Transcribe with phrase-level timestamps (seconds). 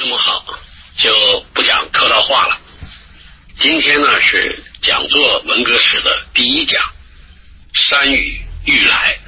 [0.00, 0.42] 朋友们好，
[0.96, 2.58] 就不讲客套话了。
[3.58, 6.82] 今天呢是讲座文革史的第一讲
[7.74, 9.18] 《山雨欲来》。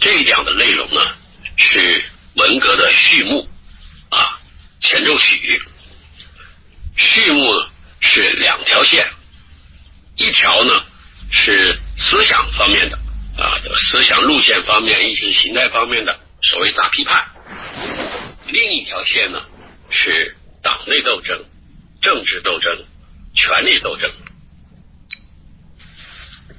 [0.00, 1.14] 这一讲的内容呢
[1.58, 2.02] 是
[2.36, 3.46] 文革的序幕
[4.08, 4.40] 啊，
[4.80, 5.62] 前奏曲。
[6.96, 7.52] 序幕
[8.00, 9.06] 是两条线，
[10.16, 10.72] 一条呢
[11.30, 12.96] 是思想方面的
[13.36, 13.60] 啊，
[13.90, 17.22] 思想路线方面、意识形态方面的所谓大批判；
[18.50, 19.44] 另一条线呢
[19.90, 21.44] 是党内斗争、
[22.00, 22.84] 政治斗争、
[23.34, 24.10] 权力斗争。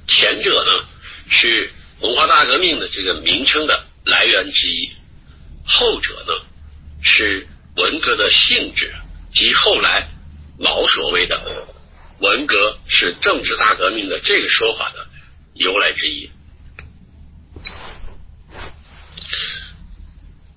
[0.06, 0.88] 前者呢
[1.28, 4.92] 是文化大革命的这个名称的来源之一，
[5.64, 6.32] 后者呢
[7.02, 8.92] 是文革的性质
[9.32, 10.08] 及后来。
[10.62, 11.66] 毛所谓的
[12.18, 15.06] 文革是政治大革命的这个说法的
[15.54, 16.30] 由来之一。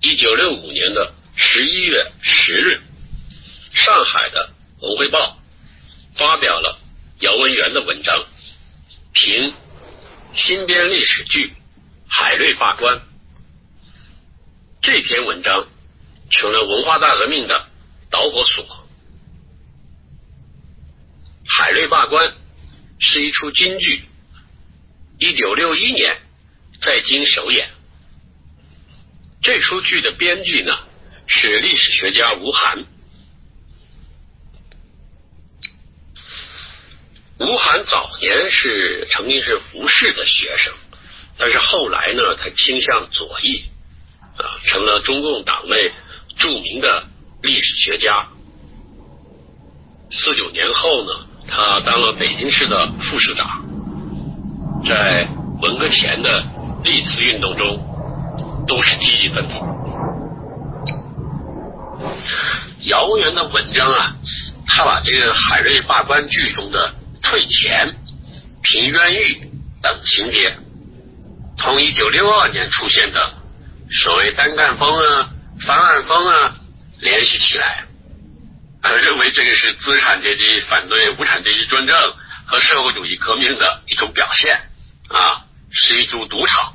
[0.02, 2.80] 一九六五年的十一月十日，
[3.72, 4.52] 上海的
[4.86, 5.36] 《文汇报》
[6.18, 6.78] 发表了
[7.20, 8.24] 姚文元的文章，
[9.12, 9.52] 评
[10.32, 11.48] 新编历史剧
[12.08, 12.96] 《海瑞罢官》。
[14.80, 15.66] 这篇文章
[16.30, 17.68] 成了文化大革命的
[18.10, 18.86] 导火索。
[21.46, 22.32] 海瑞罢官
[23.00, 24.04] 是一出京剧，
[25.18, 26.16] 一九六一年
[26.80, 27.70] 在京首演。
[29.42, 30.72] 这出剧的编剧呢
[31.26, 32.84] 是历史学家吴晗。
[37.40, 40.72] 吴晗早年是曾经是胡适的学生，
[41.36, 43.64] 但是后来呢，他倾向左翼
[44.36, 45.92] 啊，成了中共党内
[46.36, 47.06] 著名的
[47.42, 48.28] 历史学家。
[50.10, 51.26] 四九年后呢？
[51.46, 53.66] 他当了北京市的副市长，
[54.86, 55.28] 在
[55.60, 56.42] 文革前的
[56.82, 59.54] 历次运动中都是积极分子。
[62.84, 64.14] 姚文元的文章啊，
[64.66, 67.94] 他把这个海瑞罢官剧中的退钱、
[68.62, 69.50] 平冤狱
[69.82, 70.56] 等情节，
[71.56, 73.34] 同一九六二年出现的
[73.90, 76.54] 所谓单干风啊、翻案风啊
[77.00, 77.84] 联系起来。
[78.82, 81.96] 他 认为这个是资产阶级反对无产阶级专政
[82.44, 84.60] 和社会主义革命的一种表现
[85.08, 86.74] 啊，是一株毒草。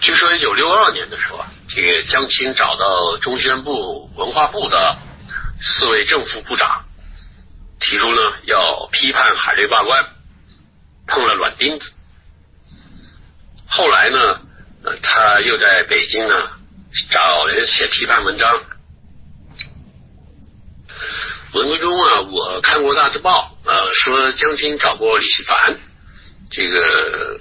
[0.00, 4.98] 据说一九六二年的时候啊，这个江青找到中宣部、文化部的
[5.62, 6.84] 四位正副部长，
[7.80, 10.04] 提出呢要批判海瑞罢官，
[11.06, 11.90] 碰了软钉子。
[13.66, 14.40] 后来呢，
[15.02, 16.50] 他又在北京呢
[17.10, 18.60] 找人写批判文章。
[21.54, 25.78] 文革中啊，我看过《大字报》，呃，说江青找过李希凡。
[26.50, 27.40] 这个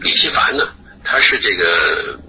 [0.00, 0.68] 李希凡呢，
[1.02, 2.20] 他是这个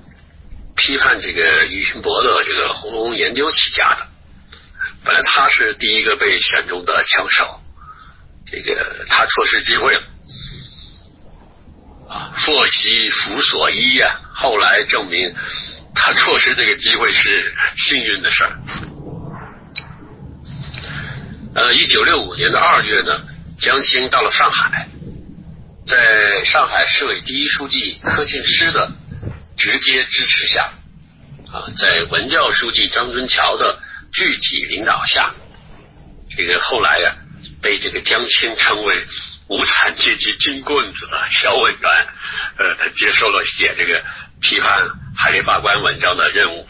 [0.75, 4.07] 批判这个于勋伯的这个《红楼梦》研究起家的。
[5.05, 7.61] 本来他是第一个被选中的枪手，
[8.45, 10.01] 这个他错失机会了
[12.09, 14.19] 啊，祸兮福所依呀。
[14.33, 15.33] 后来证明，
[15.93, 18.59] 他错失这个机会是幸运的事儿。
[21.55, 23.25] 呃，一九六五年的二月呢，
[23.59, 24.87] 江青到了上海，
[25.85, 28.91] 在上海市委第一书记柯庆施的
[29.57, 30.73] 直接支持下，
[31.51, 33.79] 啊，在文教书记张春桥的
[34.11, 35.33] 具体领导下，
[36.35, 37.15] 这个后来呀，
[37.61, 39.05] 被这个江青称为
[39.47, 42.07] 无产阶级金棍子的小委员，
[42.57, 44.03] 呃，他接受了写这个
[44.41, 46.67] 批判海瑞罢官文章的任务。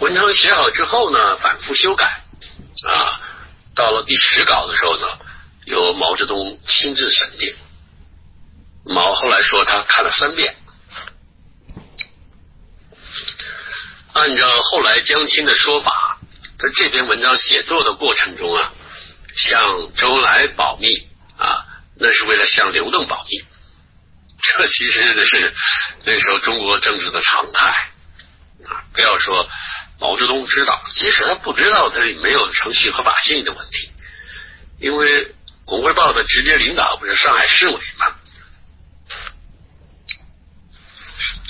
[0.00, 2.22] 文章写好之后呢，反复修改。
[2.86, 3.20] 啊，
[3.74, 5.06] 到了第十稿的时候呢，
[5.64, 7.54] 由毛泽东亲自审定。
[8.86, 10.56] 毛后来说他看了三遍。
[14.12, 16.18] 按照后来江青的说法，
[16.58, 18.72] 在这篇文章写作的过程中啊，
[19.36, 20.88] 向周恩来保密
[21.36, 21.66] 啊，
[21.98, 23.44] 那是为了向刘邓保密。
[24.40, 25.52] 这其实是
[26.04, 27.90] 那时候中国政治的常态
[28.64, 29.48] 啊，不要说。
[29.98, 33.90] 毛泽东知道，即使他不知道，他也没有程序合法性的问题，
[34.78, 35.24] 因为
[35.68, 38.14] 《文汇报》的直接领导不是上海市委吗？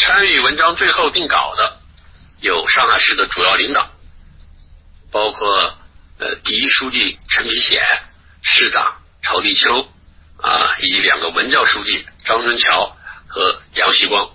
[0.07, 1.81] 参与文章最后定稿的
[2.39, 3.91] 有上海市的主要领导，
[5.11, 5.77] 包括
[6.19, 7.83] 呃第一书记陈皮显、
[8.41, 9.89] 市长曹地秋
[10.41, 14.31] 啊，以及两个文教书记张春桥和杨锡光。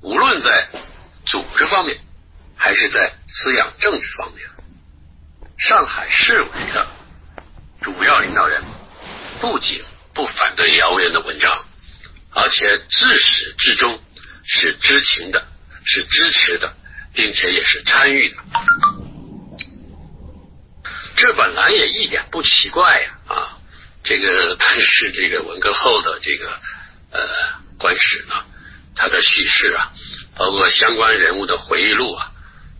[0.00, 0.68] 无论在
[1.26, 1.96] 组织方面。
[2.58, 4.48] 还是在思想政治方面，
[5.58, 6.86] 上海市委的
[7.82, 8.64] 主要领导人
[9.42, 9.84] 不仅
[10.14, 11.65] 不反对姚文元的文章，
[12.36, 13.98] 而且自始至终
[14.44, 15.42] 是知情的，
[15.86, 16.76] 是支持的，
[17.14, 18.36] 并且也是参与的。
[21.16, 23.58] 这本来也一点不奇怪呀啊！
[24.04, 26.46] 这个但是这个文革后的这个
[27.10, 27.20] 呃
[27.78, 28.34] 官史呢，
[28.94, 29.92] 他的叙事啊，
[30.36, 32.32] 包括相关人物的回忆录啊，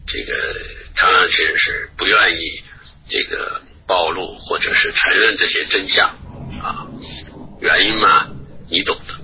[0.07, 0.55] 这个
[0.95, 2.63] 常常是是不愿意
[3.09, 6.09] 这个暴露或者是承认这些真相
[6.63, 6.87] 啊，
[7.63, 8.29] 原因嘛，
[8.69, 9.16] 你懂的。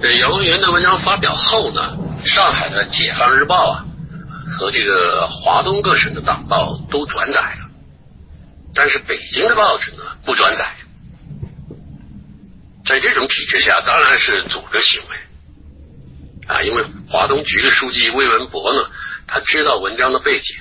[0.00, 3.84] 这姚文元的文章发表后呢，上海的《解放日报》啊。
[4.48, 7.68] 和这个华东各省的党报都转载了，
[8.72, 10.72] 但是北京的报纸呢不转载。
[12.84, 15.16] 在这种体制下，当然是组织行为
[16.46, 18.88] 啊，因为华东局的书记魏文博呢，
[19.26, 20.56] 他知道文章的背景，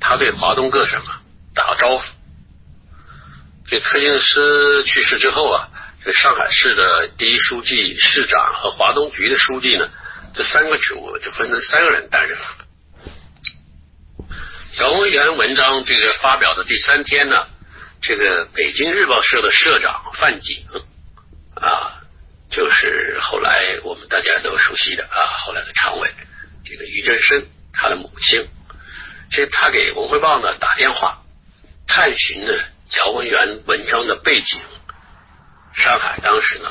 [0.00, 1.22] 他对华东各省啊
[1.54, 2.02] 打招呼。
[3.68, 5.68] 这柯金斯去世之后啊，
[6.12, 9.88] 上海市的第一书记、市长和华东局的书记呢，
[10.34, 12.44] 这三个职务就分成三个人担任了。
[14.78, 17.48] 姚文元文章这个发表的第三天呢，
[18.00, 20.64] 这个北京日报社的社长范景
[21.54, 22.00] 啊，
[22.50, 26.08] 就是后来我们大家都熟悉的啊，后来的常委
[26.64, 28.46] 这个于振生，他的母亲，
[29.30, 31.22] 这他给文汇报呢打电话
[31.88, 32.52] 探寻呢
[32.98, 34.60] 姚文元文章的背景，
[35.78, 36.68] 上海当时呢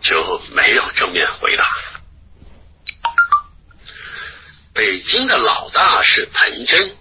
[0.00, 1.64] 就没有正面回答。
[4.72, 6.96] 北京的老大是彭真。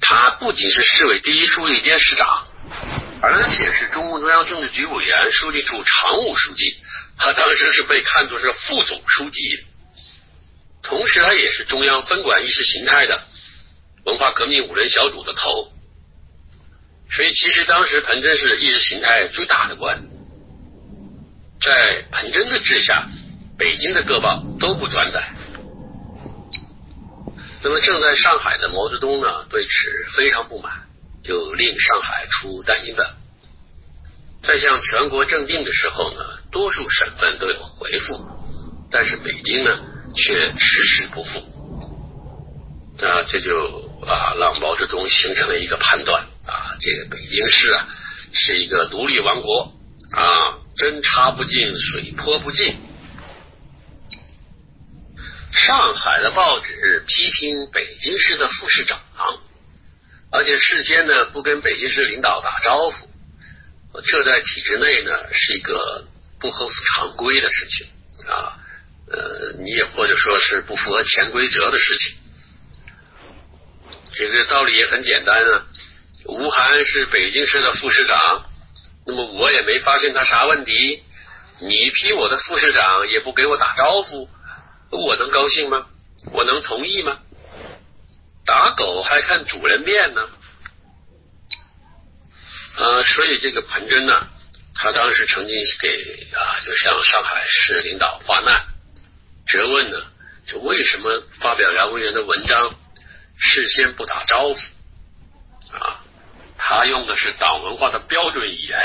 [0.00, 2.48] 他不仅是市委第一书记兼市长，
[3.22, 6.78] 而且是中共中央政治局委员、书记处常务书记。
[7.18, 9.66] 他当时是被看作是副总书记，
[10.82, 13.22] 同时他也是中央分管意识形态的
[14.04, 15.70] 文化革命五人小组的头。
[17.12, 20.02] 所以，其实当时彭真是意识形态最大的官。
[21.60, 23.06] 在彭真的治下，
[23.58, 25.30] 北京的各报都不转载。
[27.62, 29.70] 那么正在上海的毛泽东呢，对此
[30.16, 30.72] 非常不满，
[31.22, 33.06] 就令上海出单行本。
[34.42, 38.18] 在向全国政定的时候呢，多数省份都有回复，
[38.90, 39.78] 但是北京呢
[40.16, 41.40] 却迟迟不复。
[43.00, 43.52] 啊，这就
[44.06, 47.86] 啊让毛泽东形成了一个判断啊，这个北京市啊
[48.32, 49.74] 是一个独立王国
[50.16, 52.80] 啊，针插不进，水泼不进。
[55.52, 58.98] 上海的报纸批评北京市的副市长，
[60.32, 63.10] 而且事先呢不跟北京市领导打招呼，
[64.06, 66.06] 这在体制内呢是一个
[66.38, 67.86] 不合乎常规的事情
[68.26, 68.56] 啊，
[69.08, 72.16] 呃，你也或者说是不符合潜规则的事情。
[74.14, 75.66] 这个道理也很简单啊，
[76.26, 78.49] 吴晗是北京市的副市长，
[79.10, 81.02] 那么我也没发现他啥问题，
[81.62, 84.28] 你批我的副市长也不给我打招呼。
[84.90, 85.86] 我能高兴吗？
[86.32, 87.18] 我能同意吗？
[88.46, 90.28] 打狗还看主人面呢。
[92.76, 94.28] 呃，所以这个彭真呢，
[94.76, 95.88] 他当时曾经给
[96.32, 98.64] 啊，就向上海市领导发难，
[99.48, 99.98] 责问呢，
[100.46, 102.74] 就为什么发表姚文元的文章，
[103.36, 104.54] 事先不打招呼
[105.74, 105.98] 啊？
[106.62, 108.78] 他用的是党文化的标准语言，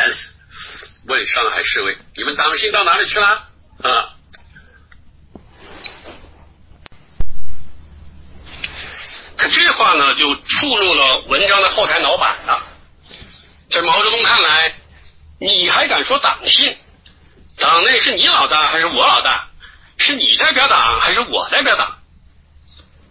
[1.08, 3.28] 问上海市委：你们党性到哪里去了？
[3.84, 4.10] 啊？
[9.38, 12.64] 可这话呢，就触怒了文章的后台老板了。
[13.70, 14.74] 在毛泽东看来，
[15.40, 16.78] 你还敢说党性？
[17.60, 19.50] 党内是你老大还是我老大？
[19.98, 22.00] 是你代表党还是我代表党？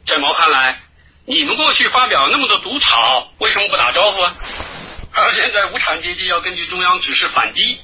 [0.06, 0.82] 在毛看来，
[1.26, 4.34] 你们过去发表那么多毒草，为什么不打招呼啊？
[5.12, 7.80] 而现在无产阶级要根据中央指示反击，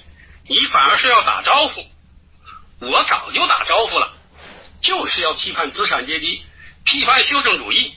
[0.47, 1.87] 你反而是要打招呼。
[2.81, 4.13] 我早就打招呼了，
[4.83, 6.43] 就是要批判资产阶级，
[6.85, 7.95] 批判修正主义。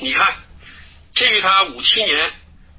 [0.00, 0.34] 你看，
[1.14, 2.32] 这与他五七年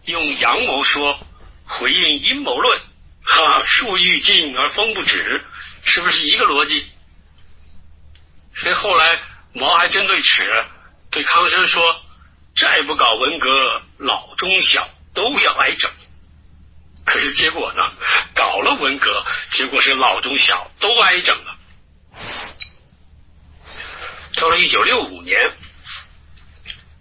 [0.05, 1.25] 用阳谋说
[1.65, 2.79] 回应阴谋论，
[3.23, 5.43] 哈，树欲静而风不止，
[5.85, 6.85] 是不是一个逻辑？
[8.55, 9.19] 所以后来
[9.53, 10.65] 毛还针对此
[11.11, 12.01] 对康生说
[12.57, 15.91] ：“再不搞文革，老中小都要挨整。”
[17.05, 17.91] 可是结果呢？
[18.33, 21.55] 搞了文革，结果是老中小都挨整了。
[24.35, 25.53] 到了一九六五年。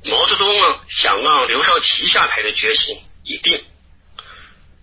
[0.04, 3.64] 毛泽东呢，想让刘少奇下台的决心已定，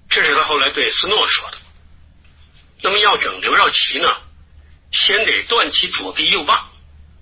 [0.10, 1.58] 这是他后来对斯诺说的。
[2.84, 4.16] 那么要整刘少奇呢，
[4.94, 6.69] 先得断其左臂右棒，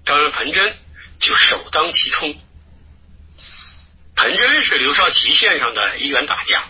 [0.07, 0.77] 当然彭真
[1.19, 2.35] 就首当其冲。
[4.15, 6.63] 彭真是刘少奇线上的一员大将，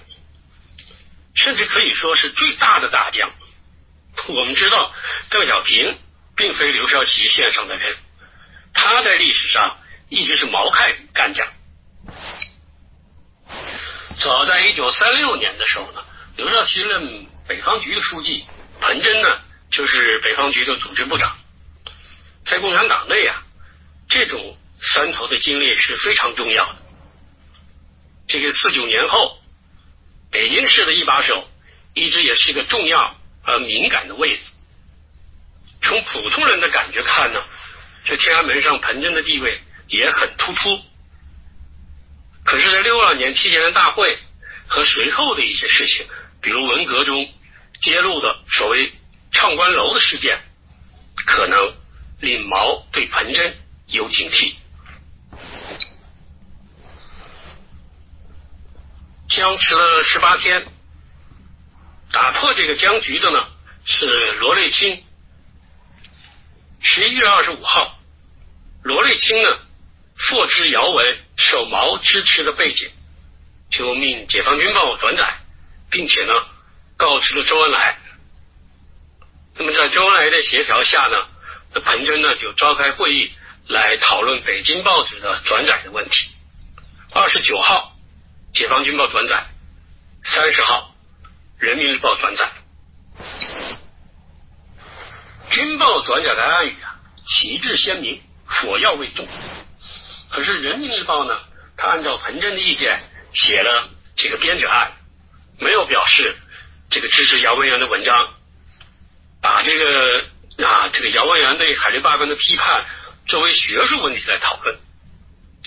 [1.36, 3.32] 甚至可以说是最大的大将。
[4.27, 4.91] 我们知道，
[5.29, 5.98] 邓小平
[6.36, 7.96] 并非刘少奇线上的人，
[8.74, 9.77] 他在历史上
[10.10, 11.48] 一直是毛派干将。
[14.17, 16.03] 早在一九三六年的时候呢，
[16.36, 18.46] 刘少奇任北方局的书记，
[18.82, 19.39] 彭真呢
[19.70, 21.38] 就是北方局的组织部长。
[22.48, 23.44] 在共产党内啊，
[24.08, 26.82] 这种三头的经历是非常重要的。
[28.27, 29.38] 这个四九年后，
[30.32, 31.48] 北京市的一把手
[31.94, 34.44] 一直也是个重要而敏感的位置。
[35.82, 37.44] 从普通人的感觉看呢，
[38.06, 40.82] 这天安门上彭真的地位也很突出。
[42.46, 44.18] 可是，在六二年七届大会
[44.68, 46.08] 和随后的一些事情，
[46.42, 47.30] 比如文革中
[47.82, 48.94] 揭露的所谓
[49.34, 50.42] “唱官楼”的事件，
[51.25, 51.75] 可能
[52.19, 53.55] 令毛对彭真
[53.88, 54.55] 有警惕。
[59.29, 60.65] 僵持了十八天，
[62.12, 63.45] 打破这个僵局的呢
[63.86, 65.03] 是罗瑞卿。
[66.79, 68.00] 十一月二十五号，
[68.83, 69.59] 罗瑞卿呢
[70.17, 72.89] 获知姚文受毛支持的背景，
[73.69, 75.39] 就命《解放军帮我》转载，
[75.89, 76.33] 并且呢
[76.95, 77.97] 告知了周恩来。
[79.55, 81.27] 那么在周恩来的协调下呢，
[81.79, 83.31] 彭真呢就召开会议
[83.67, 86.29] 来讨论北京报纸的转载的问题。
[87.12, 87.93] 二十九号。
[88.53, 89.46] 解放军报转载，
[90.24, 90.96] 三十号，
[91.60, 92.50] 人民日报转载。
[95.51, 96.96] 军报转载的暗语啊，
[97.27, 99.27] 旗帜鲜明，火药味重。
[100.31, 101.38] 可是人民日报呢，
[101.75, 103.00] 他按照彭真的意见
[103.31, 104.93] 写了这个编者案，
[105.60, 106.36] 没有表示
[106.89, 108.34] 这个支持姚文元的文章，
[109.39, 110.25] 把这个
[110.65, 112.85] 啊这个姚文元对海瑞罢工的批判
[113.27, 114.77] 作为学术问题来讨论。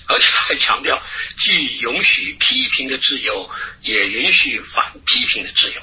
[0.06, 1.00] 而且他还强调，
[1.38, 3.48] 既允许批评的自由，
[3.82, 5.80] 也允许反批评的自由。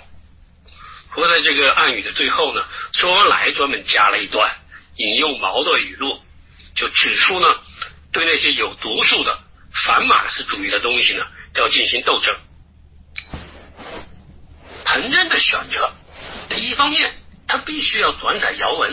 [1.12, 4.54] 不过，在这个暗语的最后呢，周恩来专门加了一段
[4.98, 6.20] 引用毛的语录，
[6.76, 7.48] 就指出呢，
[8.12, 9.40] 对那些有毒素的
[9.86, 12.36] 反马克思主义的东西呢，要进行斗争。
[14.84, 15.94] 彭真的选择，
[16.58, 17.16] 一方面
[17.48, 18.92] 他必须要转载姚文，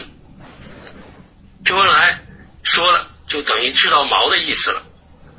[1.64, 2.20] 周恩来
[2.62, 4.82] 说了，就等于知道毛的意思了。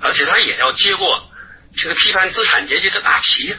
[0.02, 1.32] 而且他也要接过
[1.78, 3.56] 这个批判资产阶级的大旗，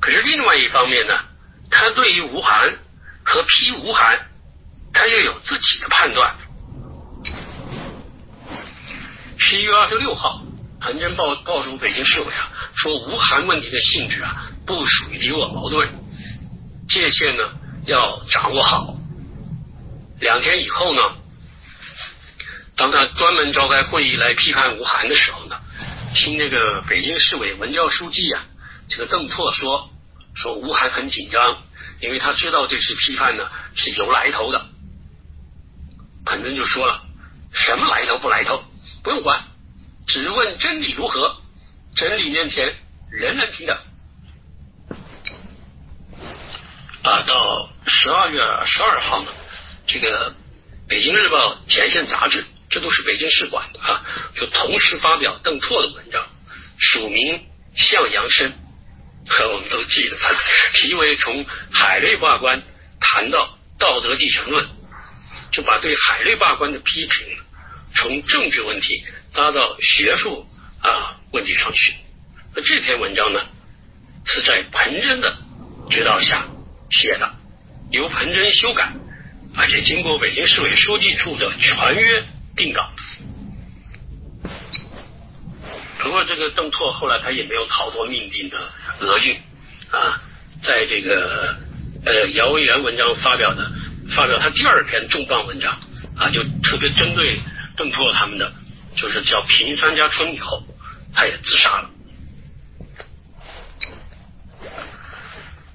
[0.00, 1.14] 可是另外一方面呢，
[1.70, 2.76] 他对于吴晗
[3.24, 4.18] 和批吴晗，
[4.92, 6.34] 他又有自己的判断。
[9.38, 10.42] 十一月二十六号，
[10.80, 15.88] 彭真报告诉北京市委啊，说吴晗问题的性质啊，不属于敌我矛盾，
[16.88, 17.44] 界限呢
[17.88, 18.94] 要掌握好。
[20.20, 21.00] 两天以后呢？
[22.76, 25.56] 当他专门召开会议来批判吴晗的时候呢，
[26.14, 28.44] 听那个北京市委文教书记啊，
[28.88, 29.90] 这个邓拓说，
[30.34, 31.64] 说吴晗很紧张，
[32.00, 34.66] 因为他知道这次批判呢是有来头的。
[36.24, 37.02] 彭真就说了，
[37.52, 38.62] 什么来头不来头
[39.02, 39.42] 不用管，
[40.06, 41.36] 只问真理如何，
[41.96, 42.74] 真理面前
[43.10, 43.76] 人人平等。
[47.02, 49.32] 啊，到十二月十二号呢，
[49.86, 50.34] 这个
[50.88, 52.44] 北京日报前线杂志。
[52.70, 54.04] 这都是北京市管的啊，
[54.36, 56.26] 就同时发表邓拓的文章，
[56.78, 58.52] 署名向阳生，
[59.26, 60.34] 和我们都记得他，
[60.76, 62.62] 题为《从海瑞罢官
[63.00, 64.66] 谈到道德继承论》，
[65.50, 67.38] 就把对海瑞罢官的批评
[67.94, 69.02] 从政治问题
[69.32, 70.46] 拉到学术
[70.82, 71.94] 啊问题上去。
[72.54, 73.46] 那这篇文章呢，
[74.26, 75.38] 是在彭真的
[75.88, 76.46] 指导下
[76.90, 77.34] 写的，
[77.90, 78.92] 由彭真修改，
[79.56, 82.24] 而且经过北京市委书记处的全约。
[82.56, 82.90] 定稿。
[86.00, 88.58] 不过，这个邓拓后来他也没有逃脱命定的
[88.98, 89.36] 厄运
[89.92, 90.20] 啊，
[90.60, 91.56] 在这个
[92.04, 93.70] 呃姚文元文章发表的
[94.10, 95.78] 发表他第二篇重磅文章
[96.16, 97.38] 啊，就特别针对
[97.76, 98.52] 邓拓他们的，
[98.96, 100.64] 就是叫《平山家春》以后，
[101.14, 101.90] 他也自杀了。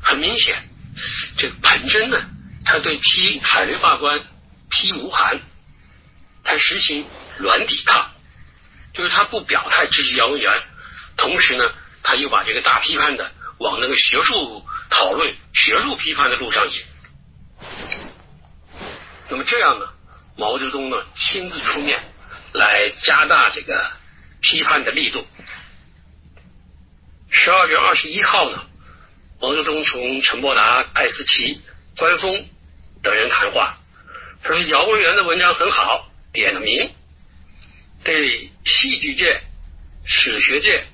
[0.02, 0.62] 很明显，
[1.38, 2.18] 这个彭真呢，
[2.66, 4.22] 他对批海瑞法官、
[4.70, 5.42] 批吴晗。
[6.46, 7.06] 他实行
[7.38, 8.12] 软抵抗，
[8.94, 10.52] 就是他不表态支持姚文元，
[11.16, 11.64] 同时呢，
[12.04, 16.84] 他又把这个大批判的往那个学术讨论、学术批判的路上引。
[19.30, 19.88] 那么这样呢，
[20.36, 22.04] 毛泽东呢亲自出面
[22.52, 23.92] 来加大这个
[24.42, 25.26] 批判的力度。
[27.32, 28.66] 十二月二十一号呢，
[29.44, 31.62] 毛泽东从陈伯达、艾思奇、
[31.98, 32.46] 关锋
[33.02, 33.78] 等人谈话，
[34.42, 36.08] 他说姚文元的文章很好。
[36.32, 36.90] 点了名，
[38.06, 39.42] 对戏剧界、
[40.06, 40.86] 史学界、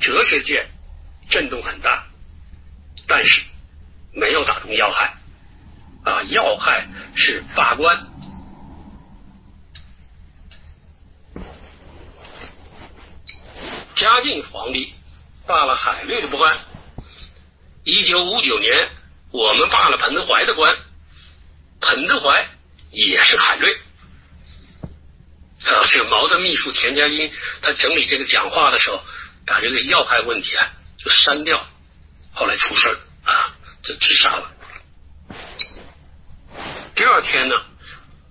[0.00, 0.66] 哲学界
[1.28, 2.06] 震动很大，
[3.06, 3.42] 但是
[4.14, 5.14] 没有打中要害，
[6.02, 8.06] 啊，要害是罢官。
[13.94, 14.94] 嘉靖皇帝
[15.46, 16.58] 罢了海瑞的官，
[17.84, 18.90] 一九五九年
[19.30, 20.76] 我们罢了彭德怀的官，
[21.80, 22.48] 彭德怀
[22.90, 23.74] 也是海瑞。
[25.62, 27.30] 啊，是毛的秘书田家英，
[27.62, 29.02] 他整理这个讲话的时候，
[29.46, 31.66] 把这个要害问题啊就删掉，
[32.32, 32.88] 后来出事
[33.24, 34.50] 啊，就自杀了。
[36.94, 37.54] 第二天呢，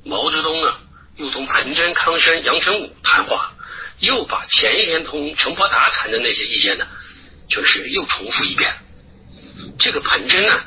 [0.04, 0.76] 毛泽东呢
[1.18, 3.54] 又同彭真、康生、杨成武谈话，
[4.00, 6.88] 又把前一天同陈伯达谈的那些意见呢，
[7.48, 8.76] 就是又重复一遍。
[9.80, 10.62] 这个彭真呢，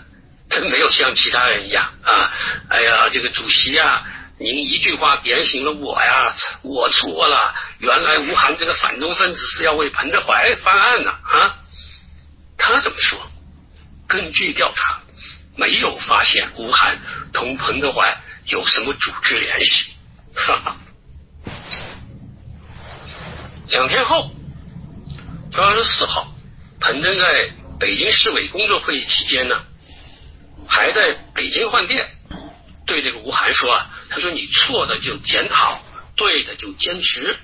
[0.49, 2.33] 他没有像其他人一样啊，
[2.71, 4.02] 哎呀，这个主席啊。
[4.38, 6.35] 您一句话点醒了我呀！
[6.62, 11.59] 我错了，原来吴晗这个反动分子是要为彭德怀翻案呢啊！
[12.59, 13.21] 他怎么说？
[14.09, 15.00] 根据调查，
[15.57, 16.99] 没有发现吴晗
[17.33, 18.16] 同彭德怀
[18.47, 19.92] 有什么组织联系。
[20.35, 20.76] 哈哈。
[23.69, 24.33] 两天后，
[25.52, 26.35] 二十四号，
[26.81, 27.49] 彭真在
[27.83, 29.61] 北京市委工作会议期间呢，
[30.69, 32.09] 还在北京饭店
[32.87, 33.91] 对这个吴晗说啊。
[34.09, 35.83] 他说：“你错的就检讨，
[36.15, 37.37] 对的就坚持，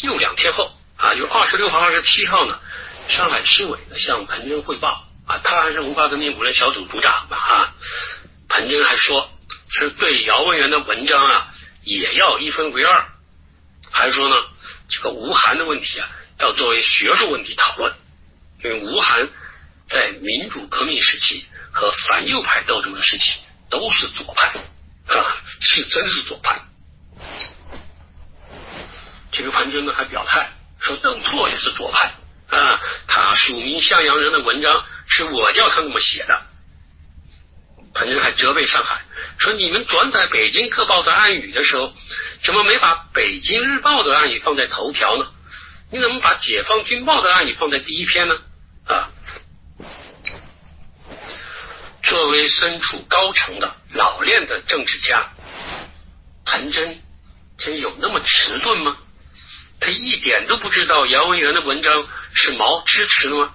[0.00, 2.60] 又两天后啊，就二十六号、二十七号呢，
[3.08, 7.74] 上海市委呢向彭真汇报啊，他还是文化革命五人小组组长嘛啊。
[8.46, 9.30] 彭真还说，
[9.78, 11.52] 是对姚文元的文章啊
[11.82, 13.04] 也要一分为二，
[13.90, 14.36] 还是说呢，
[14.88, 16.08] 这个吴晗的问题啊。
[16.38, 17.94] 要作为学术问题讨论，
[18.62, 19.26] 因为吴晗
[19.88, 23.32] 在民主革命时期和反右派斗争的时期
[23.70, 24.48] 都是左派
[25.14, 26.60] 啊，是真是左派。
[29.32, 32.12] 这个彭真呢还表态说邓拓也是左派
[32.54, 36.42] 啊，他署名向阳人的文章是我叫他那么写的。
[37.96, 39.00] 彭真还责备上海
[39.38, 41.94] 说你们转载北京特报的暗语的时候，
[42.44, 45.26] 怎么没把北京日报的暗语放在头条呢？
[45.90, 48.34] 你怎么把解放军报的案语放在第一篇呢？
[48.86, 49.08] 啊，
[52.02, 55.30] 作为身处高层的老练的政治家，
[56.44, 57.00] 彭真
[57.56, 58.98] 真有那么迟钝吗？
[59.80, 63.54] 他一点都不知道姚文元的文章是毛支持的吗？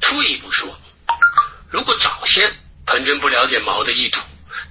[0.00, 0.76] 退一步说，
[1.70, 2.52] 如果早先
[2.86, 4.20] 彭真不了解毛的意图，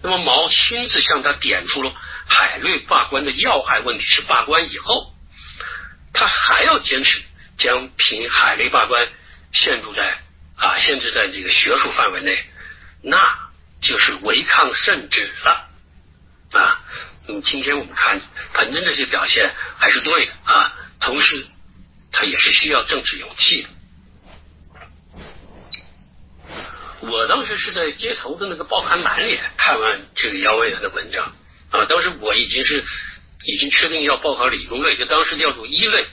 [0.02, 1.93] 那么毛亲自向他点出了
[2.28, 5.12] 海瑞罢官的要害问题是罢官以后。
[6.13, 7.23] 他还要坚持
[7.58, 9.08] 将评海内罢官
[9.52, 10.21] 限制在
[10.56, 12.38] 啊限制在这个学术范围内，
[13.02, 13.17] 那
[13.82, 15.69] 就是违抗圣旨了
[16.52, 16.80] 啊。
[17.28, 18.21] 那么今天我们看
[18.54, 21.47] 彭真这些表现还是对的啊，同时
[22.12, 23.69] 他也是需要政治勇气的。
[27.10, 31.36] 我当时是在街头的那个报刊栏里看完这个姚文元的文章
[31.72, 32.84] 啊，当时我已经是。
[33.46, 36.06] 已经确定要报考理工类，就当时叫做一类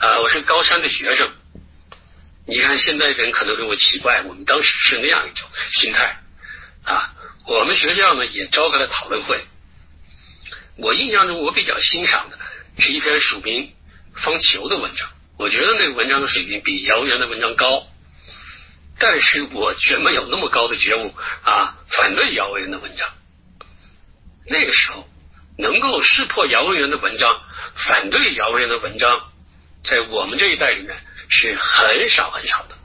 [0.00, 0.18] 啊。
[0.18, 1.30] 我是高三的学生，
[2.48, 6.18] 你看现在人可能认为奇怪，我们当时是那样一种心态
[6.82, 7.14] 啊。
[7.46, 9.44] 我们学校呢也召开了讨论会，
[10.78, 12.36] 我印象中我比较欣赏的
[12.82, 13.72] 是一篇署名
[14.16, 17.86] 方球的文章，我觉得那个文章的水平比姚元的文章高，
[18.98, 23.08] 但是我却没有那么高的觉悟啊，反对姚文元的文章。
[24.46, 25.08] 那个时候。
[25.56, 27.40] 能够识破姚文元的文章，
[27.76, 29.30] 反对姚文元的文章，
[29.84, 30.96] 在我们这一代里面
[31.28, 32.76] 是很少很少的。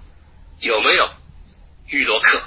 [0.60, 1.10] 有没有？
[1.88, 2.44] 玉罗克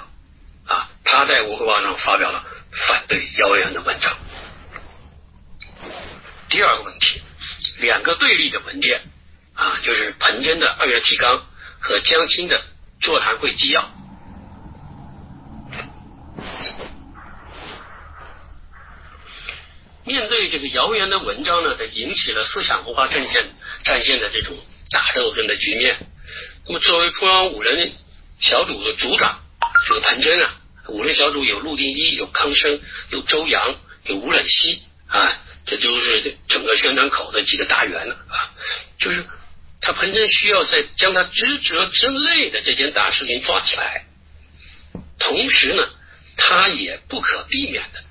[0.65, 2.41] 啊，他在文汇报上发表了
[2.87, 4.15] 反对姚文元的文章。
[6.47, 7.21] 第二个问题，
[7.79, 9.01] 两个对立的文件
[9.55, 11.45] 啊，就是彭真的二月提纲
[11.81, 12.63] 和江青的
[13.03, 13.87] 座谈会纪要。
[20.05, 23.49] 面对这个谣言的文章呢，它引起了思想文化战线
[23.83, 24.55] 战线的这种
[24.89, 25.97] 大斗争的局面。
[26.65, 27.93] 那么，作为中央五人
[28.39, 29.39] 小组的组长，
[29.87, 30.55] 这个彭真啊，
[30.89, 32.79] 五人小组有陆定一、有康生、
[33.11, 38.51] 有周扬、有吴冷西啊，这都是整个宣传口的几个大员了啊。
[38.99, 39.25] 就是
[39.83, 44.05] 他彭真需要在将他职责之内的这件大事情抓起来，
[45.19, 45.83] 同时呢，
[46.37, 48.01] 他也不可避免的。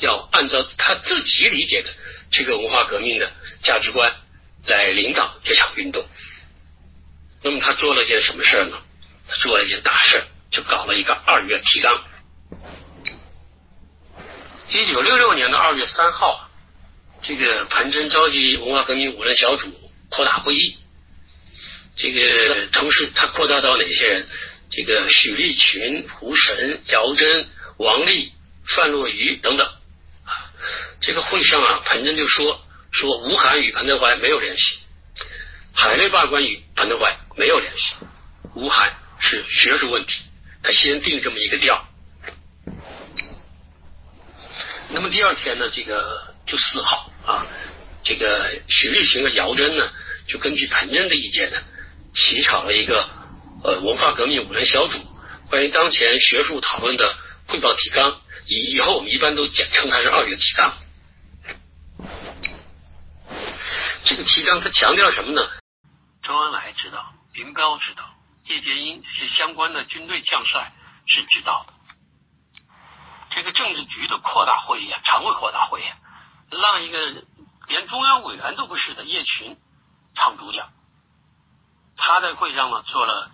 [0.00, 1.90] 要按照他自己理解的
[2.30, 3.30] 这个文化革命的
[3.62, 4.12] 价值观
[4.66, 6.04] 来领导这场运动。
[7.42, 8.78] 那么他做了件什么事呢？
[9.28, 12.02] 他做了一件大事，就搞了一个二月提纲。
[14.70, 16.48] 一九六六年的二月三号，
[17.22, 19.70] 这个彭真召集文化革命五人小组
[20.08, 20.78] 扩大会议，
[21.96, 24.26] 这个同时他扩大到哪些人？
[24.72, 27.48] 这个许立群、胡神、姚真、
[27.78, 28.32] 王立、
[28.76, 30.46] 范若愚等等啊。
[31.00, 34.78] 这个会上啊，彭真就说说吴晗与彭德怀没有联系，
[35.74, 37.94] 海内罢官与彭德怀没有联系，
[38.54, 40.22] 吴晗是学术问题，
[40.62, 41.84] 他先定这么一个调。
[44.90, 47.46] 那么第二天呢，这个就四号啊，
[48.04, 49.90] 这个许立群和姚真呢，
[50.28, 51.58] 就根据彭真的意见呢，
[52.14, 53.08] 起草了一个。
[53.62, 54.98] 呃，文化革命五人小组
[55.50, 57.14] 关于当前学术讨论的
[57.46, 60.72] 汇报提纲，以以后我们一般都简称它是二月提纲。
[64.02, 65.46] 这个提纲它强调什么呢？
[66.22, 68.02] 周恩来知道，林彪知道，
[68.46, 70.72] 叶剑英这些相关的军队将帅
[71.06, 71.74] 是知道的。
[73.28, 75.84] 这个政治局的扩大会议啊，常委扩大会议，
[76.50, 77.24] 让一个
[77.68, 79.58] 连中央委员都不是的叶群
[80.14, 80.72] 唱主讲，
[82.00, 83.30] 他在会上呢做了。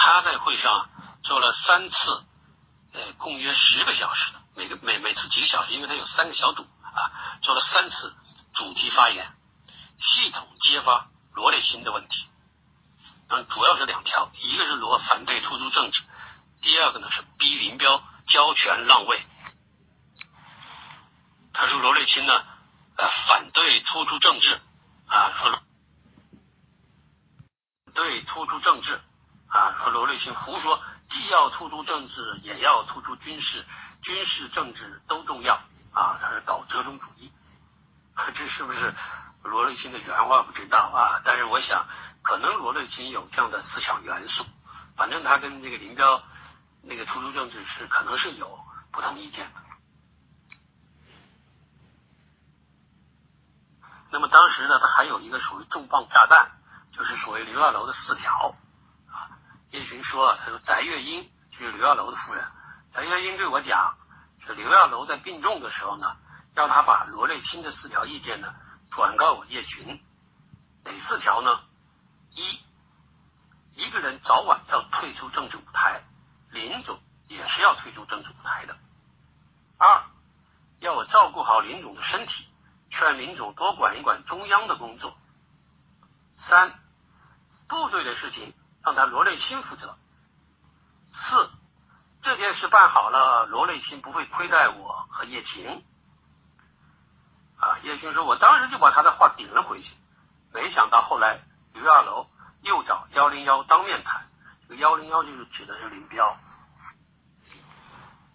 [0.00, 0.88] 他在会上
[1.24, 2.24] 做了三次，
[2.92, 7.10] 呃，共约十个小时，每个每每次几个小时，因为他有三个小组啊，
[7.42, 8.16] 做了三次
[8.54, 9.36] 主题发言，
[9.96, 12.28] 系统揭发罗列钦的问题。
[13.28, 16.02] 嗯，主要是两条，一个是罗反对突出政治，
[16.62, 19.20] 第二个呢是逼林彪交权让位。
[21.52, 22.44] 他说罗列钦呢，
[22.96, 24.60] 呃，反对突出政治
[25.08, 25.60] 啊，说
[27.98, 29.00] 对突出政治。
[29.48, 33.64] 啊，和罗瑞卿胡说，既要突出政治，也要突出军事，
[34.02, 35.54] 军事政治都重要
[35.92, 36.18] 啊！
[36.20, 37.32] 他是搞折中主义，
[38.34, 38.94] 这是不是
[39.42, 41.22] 罗瑞卿的原话不知道啊？
[41.24, 41.86] 但是我想，
[42.22, 44.44] 可能罗瑞卿有这样的思想元素。
[44.96, 46.22] 反正他跟这个林彪
[46.82, 48.60] 那个突出政治是可能是有
[48.92, 49.60] 不同意见的。
[54.10, 56.57] 那么当时呢，他还有一个属于重磅炸弹，
[56.92, 58.54] 就是所谓刘亚楼的四条
[59.06, 59.38] 啊。
[59.70, 62.44] 叶群说：“他说翟月英就是刘亚楼的夫人，
[62.94, 63.96] 翟月英对我讲，
[64.40, 66.16] 说刘亚楼在病重的时候呢，
[66.54, 68.54] 让他把罗瑞卿的四条意见呢
[68.90, 70.02] 转告我叶群。
[70.84, 71.60] 哪四条呢？
[72.30, 72.60] 一，
[73.72, 76.02] 一个人早晚要退出政治舞台，
[76.50, 78.76] 林总也是要退出政治舞台的。
[79.76, 80.04] 二，
[80.80, 82.48] 要我照顾好林总的身体，
[82.90, 85.14] 劝林总多管一管中央的工作。
[86.38, 86.78] 三，
[87.68, 89.98] 部队的事情。”让他罗瑞卿负责。
[91.12, 91.50] 四，
[92.22, 95.84] 这件事办好了，罗瑞卿不会亏待我和叶琴。
[97.58, 99.94] 啊，叶群说：“我当时就把他的话顶了回去，
[100.54, 101.40] 没想到后来
[101.74, 102.28] 刘亚楼
[102.62, 104.26] 又找幺零幺当面谈，
[104.62, 106.38] 这个幺零幺就是指的是林彪。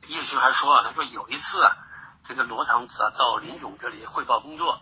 [0.07, 1.77] 叶群还说啊，他说有一次啊，
[2.25, 4.81] 这个罗长子啊到林总这里汇报工作，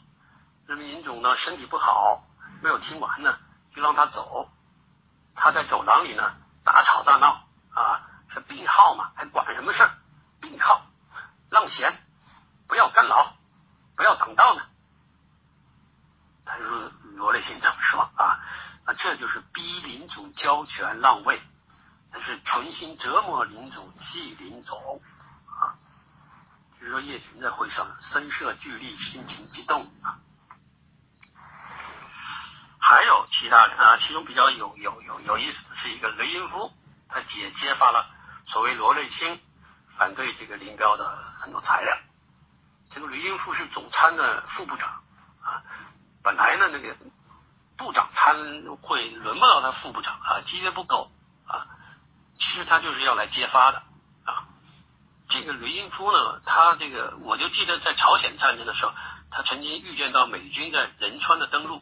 [0.66, 2.26] 那么林总呢身体不好，
[2.62, 3.38] 没有听完呢，
[3.76, 4.50] 就让他走。”
[5.34, 8.08] 他在走廊里呢，大吵大闹啊！
[8.28, 9.90] 是病号嘛，还管什么事儿？
[10.40, 10.86] 病号，
[11.50, 11.92] 让贤，
[12.68, 13.36] 不要干扰，
[13.96, 14.62] 不要挡道呢。
[16.46, 18.40] 他说罗列卿怎么说啊？
[18.86, 21.42] 啊，这就是逼林总交权让位，
[22.12, 25.02] 那是存心折磨林总，气林总
[25.48, 25.76] 啊。
[26.80, 30.20] 就是说叶群在会上声色俱厉，心情激动啊。
[33.42, 36.72] 其他的啊，其中比较有有有有意思的是一个雷英夫，
[37.10, 38.08] 他揭揭发了
[38.44, 39.42] 所谓罗瑞卿
[39.98, 41.98] 反对这个林彪的很多材料。
[42.94, 45.02] 这个雷英夫是总参的副部长
[45.42, 45.64] 啊，
[46.22, 46.96] 本来呢那个
[47.78, 48.36] 部长参
[48.80, 51.10] 会轮不到他副部长啊，级别不够
[51.48, 51.66] 啊，
[52.36, 53.82] 其实他就是要来揭发的
[54.24, 54.46] 啊。
[55.30, 58.94] 这个雷英夫呢，他这个我就记得在朝鲜战争的时候，
[59.32, 61.82] 他曾经预见到美军在仁川的登陆。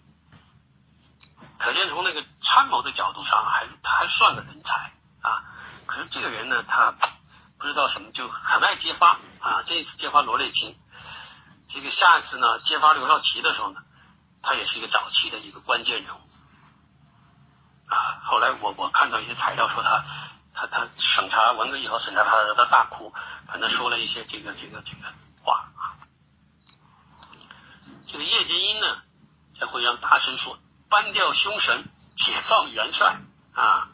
[1.59, 5.43] 可见从那个参谋的角度上，还他还算个人才啊。
[5.85, 6.95] 可是这个人呢，他
[7.57, 9.61] 不知道什么，就很爱揭发啊。
[9.67, 10.79] 这一次揭发罗瑞卿，
[11.67, 13.81] 这个下一次呢，揭发刘少奇的时候呢，
[14.41, 16.19] 他也是一个早期的一个关键人物
[17.93, 18.21] 啊。
[18.23, 20.05] 后来我我看到一些材料说他
[20.53, 23.13] 他他审查文革以后审查他他大哭，
[23.47, 25.99] 反正说了一些这个这个这个话啊。
[28.07, 29.01] 这个叶剑英呢，
[29.59, 30.57] 在会上大声说。
[30.89, 31.85] 搬掉凶神，
[32.17, 33.17] 解放元帅
[33.53, 33.89] 啊！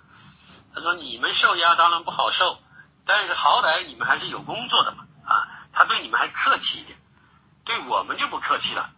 [0.73, 2.59] 他说：“你们受压当然不好受，
[3.05, 5.67] 但是好歹你们还是有工作的嘛啊！
[5.73, 6.97] 他对你们还客气一点，
[7.63, 8.91] 对我们就不客气了。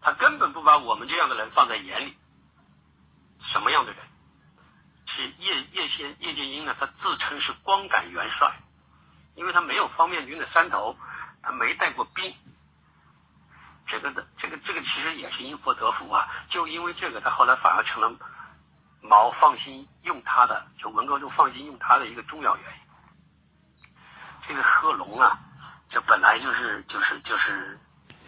[0.00, 2.16] 他根本不把我们这样的人放在眼里。
[3.40, 4.04] 什么样的人？
[5.06, 6.74] 是叶叶先叶剑英呢？
[6.78, 8.60] 他自称是光杆元帅，
[9.34, 10.96] 因为他没有方面军的山头，
[11.42, 12.34] 他没带过兵。
[13.86, 18.16] 这个的这个这个其实也是因祸得福啊，就因为这个，他后来反而成了
[19.02, 22.80] 毛放心用他的，就文革中放心用他的一个重要原因。
[24.48, 25.38] 这个贺龙啊，
[25.90, 27.78] 这本来就是就是就是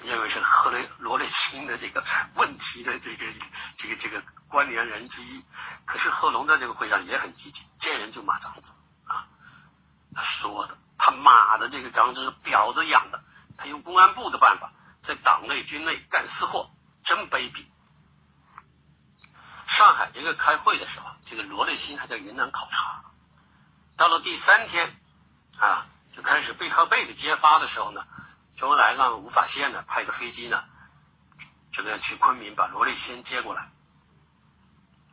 [0.04, 3.24] 认为是贺雷罗瑞卿的这个问题的这个
[3.78, 5.44] 这个这个关联人之一，
[5.84, 8.72] 可是贺龙在这个会上也很积极，见人就骂张子
[9.06, 9.26] 啊，
[10.14, 13.22] 他说的，他骂的这个张子是婊子养的，
[13.56, 14.72] 他用公安部的办法。
[15.06, 16.70] 在党内军内干私货，
[17.04, 17.66] 真卑鄙！
[19.66, 23.04] 上海这个开会的时候，这个罗瑞卿还在云南考察。
[23.96, 24.96] 到了第三天，
[25.58, 25.86] 啊，
[26.16, 28.06] 就开始背靠背的揭发的时候呢，
[28.56, 30.64] 周恩来让吴法宪呢派个飞机呢，
[31.72, 33.70] 这个去昆明把罗瑞卿接过来，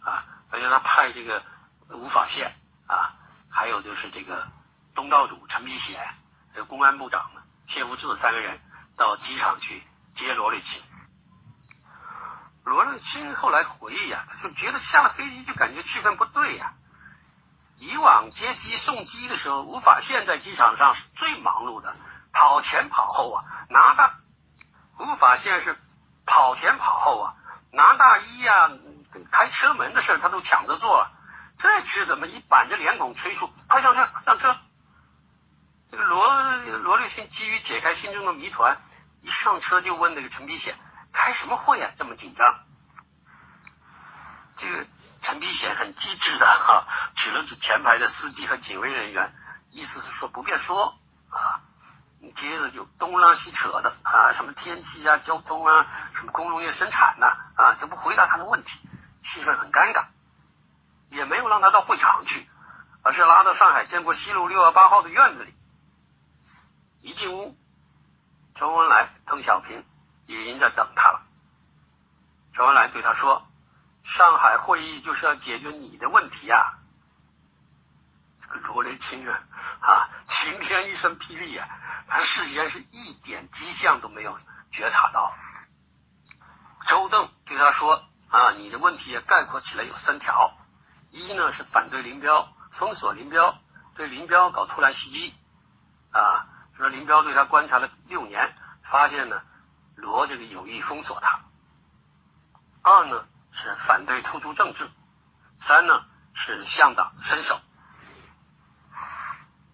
[0.02, 1.44] 啊，而且他派这个
[1.90, 2.56] 吴法宪
[2.88, 3.16] 啊，
[3.50, 4.48] 还有就是这个
[4.96, 6.00] 东道主陈皮贤，
[6.54, 8.62] 还有公安部长呢谢福志三个人。
[9.02, 9.84] 到机场去
[10.16, 10.84] 接罗瑞卿。
[12.64, 16.76] 罗瑞卿后来回忆啊，就觉得下了飞机就感觉气氛不对呀。
[17.78, 21.96] 以往接机送机的时候，吴法宪在机场上是最忙碌的，
[22.32, 24.20] 跑前跑后啊，拿大
[25.00, 25.76] 吴法宪是
[26.28, 27.34] 跑前跑后啊，
[27.72, 28.70] 拿大衣呀，
[29.32, 31.08] 开车门的事他都抢着做。
[31.58, 34.56] 这次怎么一板着脸孔催促，快上车上车？
[35.90, 38.78] 这个罗罗瑞卿基于解开心中的谜团，
[39.22, 40.76] 一上车就问那个陈皮显
[41.12, 42.64] 开什么会啊，这么紧张？
[44.58, 44.86] 这个
[45.22, 49.34] 陈皮显很机智的哈，指了指前排的司机和警卫人员，
[49.70, 50.98] 意思是说不便说
[51.30, 51.62] 啊。
[52.24, 58.88] 你接着就东拉西扯的啊，什么天气啊、交通啊、什么工农业生产呐啊，就不回答他的问题，
[59.24, 60.06] 气氛很尴尬，
[61.10, 62.48] 也没有让他到会场去，
[63.02, 65.56] 而是拉到上海建国西路六幺八号的院子里。
[67.02, 67.58] 一进屋，
[68.62, 69.84] 周恩来、邓小平
[70.28, 71.24] 已经在等他了。
[72.54, 73.48] 周恩来对他说
[74.06, 76.76] ：“上海会议就是要解决你的问题呀。”
[78.40, 79.42] 这个罗雷钦啊，
[79.80, 81.68] 啊，晴天一声霹雳啊，
[82.08, 85.34] 他事先是一点迹象都没有觉察到。
[86.86, 90.54] 周邓对他说：“啊，你的问题也概括起来有三条：
[91.10, 93.58] 一呢是反对林彪，封锁林彪，
[93.96, 95.34] 对林彪搞突然袭击，
[96.12, 96.46] 啊。”
[96.82, 99.42] 说林彪对他观察了六年，发现呢，
[99.96, 101.40] 罗这个有意封锁他。
[102.82, 104.90] 二呢是反对突出政治，
[105.60, 106.02] 三呢
[106.34, 107.60] 是向党伸手。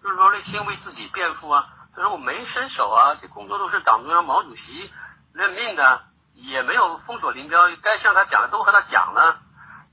[0.02, 1.66] 就是罗瑞卿为自己辩护啊，
[1.96, 4.92] 他说我没伸手啊，这工作都是党中央毛主席
[5.32, 6.02] 任命的，
[6.34, 9.40] 也没有封锁林彪，该向他讲的都和他讲了。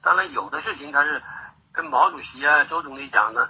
[0.02, 1.24] 当然有的事情他是
[1.72, 3.50] 跟毛主席啊、周总理讲的，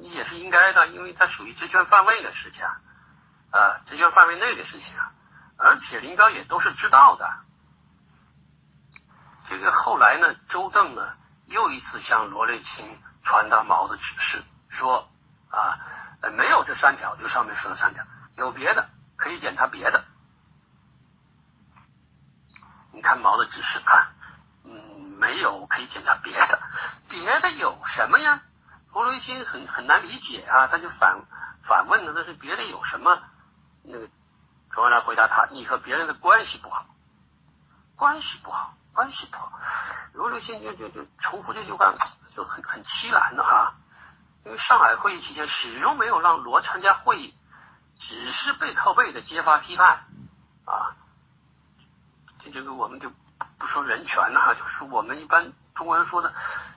[0.00, 2.64] 也是应该的，因为他属于职权范围的事情。
[2.64, 2.80] 啊，
[3.54, 5.12] 啊职权范围内的事情啊，
[5.56, 7.30] 而且林彪也都是知道的。
[9.48, 11.14] 这个后来呢，周邓呢
[11.46, 12.84] 又一次向罗瑞卿
[13.22, 15.08] 传达毛的指示，说
[15.50, 15.78] 啊，
[16.32, 18.04] 没有这三条，就上面说的三条，
[18.36, 20.04] 有别的可以检查别的。
[22.90, 24.10] 你看毛的指示啊，
[24.64, 26.60] 嗯，没有可以检查别的，
[27.08, 28.42] 别的有什么呀？
[28.92, 31.20] 罗瑞卿很很难理解啊，他就反
[31.62, 33.22] 反问呢，那是别的有什么？
[33.84, 34.08] 那个
[34.74, 36.86] 周恩来回答他：“你和别人的关系不好，
[37.96, 39.52] 关系不好，关系不好。”
[40.14, 41.92] 罗瑞卿就就就重复这句话，
[42.34, 43.74] 就很很凄然的哈。
[44.44, 47.34] 因为上海会议期间始终没有让罗参加会议，
[47.96, 50.04] 只是背靠背的揭发批判
[50.64, 50.96] 啊。
[52.38, 53.10] 这这个我们就
[53.58, 56.32] 不说人权了哈，就是我们一般中国人说的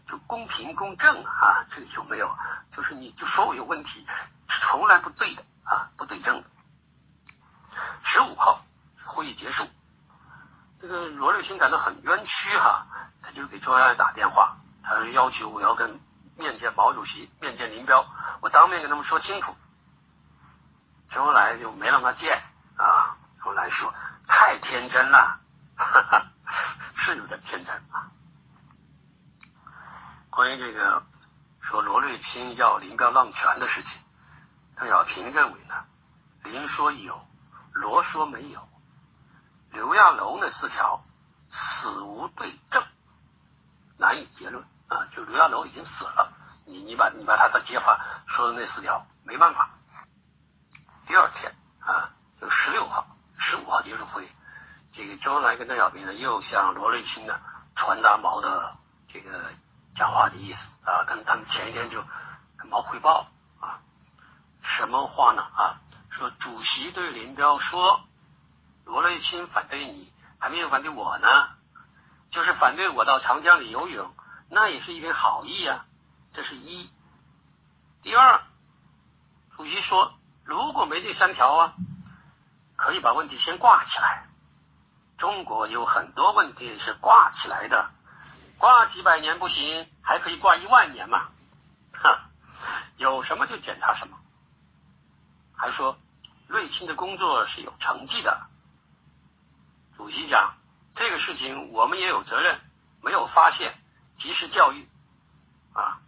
[0.07, 2.33] 就公平公正啊，这个就没有，
[2.75, 4.07] 就是你就说我有问题，
[4.47, 6.47] 从来不对的啊，不对症的。
[8.01, 8.61] 十五号
[9.05, 9.65] 会议结束，
[10.81, 12.87] 这个罗瑞卿感到很冤屈哈，
[13.21, 15.99] 他就给周恩来打电话，他说要求我要跟
[16.35, 18.05] 面见毛主席，面见林彪，
[18.41, 19.55] 我当面跟他们说清楚。
[21.09, 22.37] 周恩来就没让他见
[22.75, 23.93] 啊，周恩来说
[24.27, 25.39] 太天真了，
[25.75, 26.25] 哈哈，
[26.95, 28.11] 是有点天真啊。
[30.29, 31.03] 关于这个
[31.61, 34.01] 说罗瑞卿要林彪让权的事情，
[34.75, 35.85] 邓小平认为呢，
[36.43, 37.27] 林说有。
[37.77, 38.67] 罗说没有，
[39.71, 41.03] 刘亚楼那四条
[41.47, 42.83] 死无对证，
[43.97, 45.05] 难以结论啊！
[45.15, 46.33] 就刘亚楼已经死了，
[46.65, 49.69] 你你把你把他的揭发说的那四条没办法。
[51.05, 52.09] 第二天啊，
[52.41, 54.27] 就十六号、十五号结束会，
[54.93, 57.39] 这个周恩来跟邓小平呢又向罗瑞卿呢
[57.75, 58.75] 传达毛的
[59.07, 59.51] 这个
[59.95, 62.03] 讲话的意思啊，跟他们前一天就
[62.57, 63.27] 跟毛汇报
[63.59, 63.79] 啊，
[64.61, 65.79] 什么话呢啊？
[66.09, 68.01] 说主席对林彪说
[68.85, 71.49] ：“罗瑞卿反对你，还没有反对我呢，
[72.31, 74.13] 就是反对我到长江里游泳，
[74.49, 75.85] 那也是一片好意啊。
[76.33, 76.91] 这是一。
[78.01, 78.41] 第二，
[79.55, 81.73] 主席说，如果没这三条啊，
[82.75, 84.27] 可以把问题先挂起来。
[85.17, 87.89] 中国有很多问题是挂起来的，
[88.57, 91.29] 挂几百年不行，还可以挂一万年嘛。
[91.91, 92.29] 哈，
[92.97, 94.17] 有什么就检查什么。
[95.57, 95.97] 还说，
[96.47, 98.47] 瑞清的工作是有成绩的。
[99.97, 100.53] 主席讲，
[100.95, 102.59] 这个事情我们也有责任，
[103.01, 103.73] 没有发现，
[104.19, 104.87] 及时教育，
[105.73, 105.99] 啊。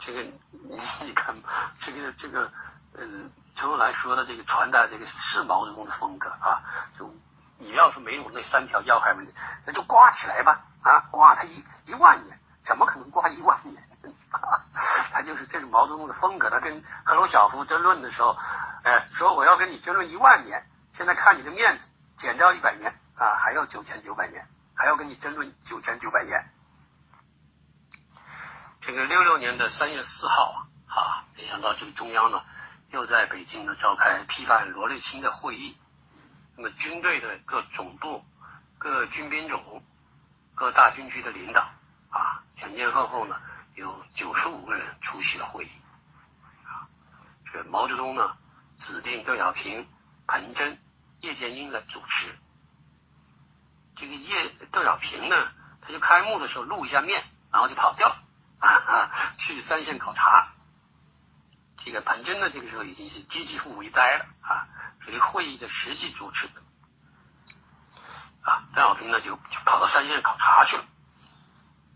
[0.00, 1.34] 这个你你看，
[1.80, 2.52] 这个这个，
[2.94, 6.60] 嗯，周恩来说的这个传达这个是毛泽东的风格啊。
[6.98, 7.14] 就
[7.58, 9.32] 你要是没有那三条要害问题，
[9.64, 13.82] 那就挂起来吧啊，挂他一一万年，怎么可能挂一万年？
[15.12, 16.50] 他就是这是毛泽东的风格。
[16.50, 18.36] 他跟赫鲁晓夫争论的时候，
[18.82, 21.82] 哎，说我要跟你争论一万年，现在看你的面子，
[22.18, 26.44] 减掉一百年啊，还要九千九百年，还要跟你争论九千九百年。
[28.80, 32.42] 这个六六年的三月四号啊，啊，没想到这个中央呢，
[32.90, 35.78] 又在北京呢召开批判罗瑞卿的会议。
[36.56, 38.24] 那么军队的各总部、
[38.78, 39.82] 各军兵种、
[40.54, 41.68] 各大军区的领导
[42.10, 43.34] 啊，前前后后呢
[43.74, 45.70] 有九十五个人出席了会议。
[46.64, 46.88] 啊，
[47.52, 48.36] 这毛泽东呢
[48.76, 49.86] 指定邓小平、
[50.26, 50.78] 彭真、
[51.20, 52.34] 叶剑英来主持。
[53.96, 58.16] 这个叶邓小平呢，他就开幕的时候露一下面，然后就跑掉。
[58.60, 60.54] 啊，去三线考察，
[61.84, 64.66] 这个彭真呢，这个时候已经是积极副为灾了啊，
[65.00, 66.48] 属于会议的实际主持。
[68.40, 70.84] 啊，邓小平呢就就跑到三线考察去了。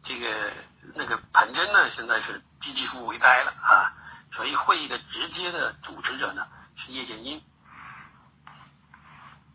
[0.02, 0.52] 这个
[0.94, 3.92] 那个彭真呢，现在是唧唧复为呆了啊，
[4.32, 6.46] 所以会议的直接的组织者呢
[6.76, 7.42] 是叶剑英。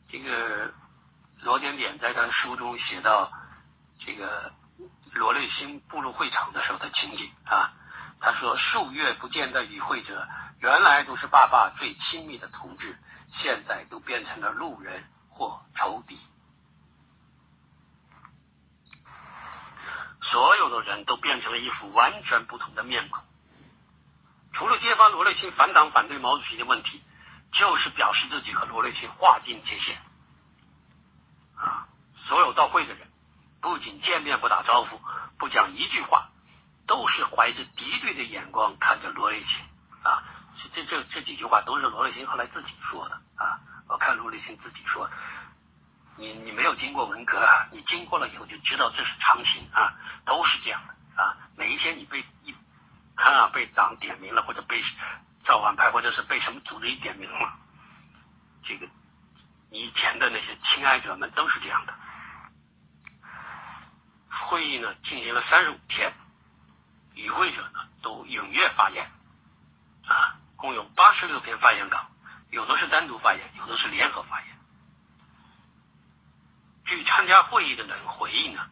[0.09, 0.73] 这个
[1.41, 3.31] 罗点点在他书中写到
[3.99, 4.53] 这个。
[5.13, 7.71] 罗瑞卿步入会场的时候的情景啊，
[8.19, 16.19] 他说：“数月不见的与会者，原来都是爸爸最亲密的同志，现在都变成了路人或仇敌。
[20.23, 23.23] 所有的人都变成了一副完全不同的面孔。
[24.53, 27.03] 除了揭发罗瑞卿反党反对毛主席的问题，
[27.51, 30.01] 就是表示自己和罗瑞卿划清界限。
[31.55, 33.07] 啊，所有到会的人。”
[33.63, 34.99] 不仅见面不打招呼，
[35.37, 36.27] 不讲一句话，
[36.85, 39.65] 都是怀着敌对的眼光看着罗瑞卿
[40.03, 40.21] 啊。
[40.73, 43.61] 这这这几句话都是罗瑞卿后来自己说的啊。
[43.87, 45.13] 我看罗瑞卿自己说的，
[46.15, 49.95] 你你没有经过文革，你经过了以后就知道这是常情啊，
[50.25, 51.37] 都是这样的啊。
[51.55, 52.55] 每一天你被一
[53.15, 54.81] 看啊被党点名了，或者被
[55.43, 57.53] 造反派或者是被什么组织一点名了，
[58.63, 58.87] 这个
[59.71, 61.93] 你以前的那些亲爱者们都是这样的。
[64.29, 66.13] 会议呢进行了三十五天，
[67.15, 69.11] 与会者呢都踊跃发言，
[70.05, 72.07] 啊，共有八十六篇发言稿，
[72.51, 74.52] 有的是单独发言，有的是联合发言。
[76.85, 78.69] 据参加会议的人回忆呢，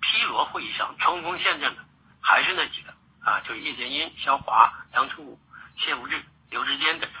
[0.00, 1.84] 批罗会议上冲锋陷阵的
[2.20, 5.40] 还是那几个啊，就是叶剑英、肖华、杨成武、
[5.76, 7.20] 谢无志、刘志坚等人。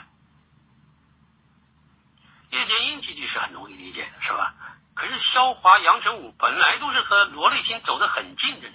[2.50, 4.54] 叶剑英几句是很容易理解的，是吧？
[4.94, 8.74] 可是肖华、杨成武本来都是和罗立新走得很近的人，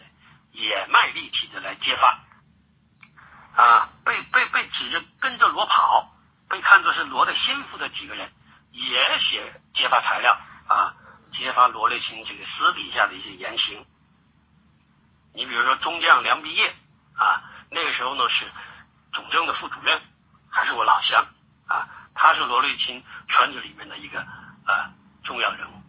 [0.52, 6.14] 也卖力气的来揭发，啊，被被被指着跟着罗跑，
[6.48, 8.32] 被看作是罗的心腹的几个人，
[8.72, 10.96] 也写揭发材料啊，
[11.34, 13.86] 揭发罗瑞卿这个私底下的一些言行。
[15.34, 16.70] 你比如说中将梁毕业
[17.16, 18.46] 啊，那个时候呢是
[19.12, 20.02] 总政的副主任，
[20.50, 21.26] 还是我老乡
[21.68, 24.94] 啊，他是罗瑞卿圈子里面的一个啊
[25.24, 25.82] 重要人物。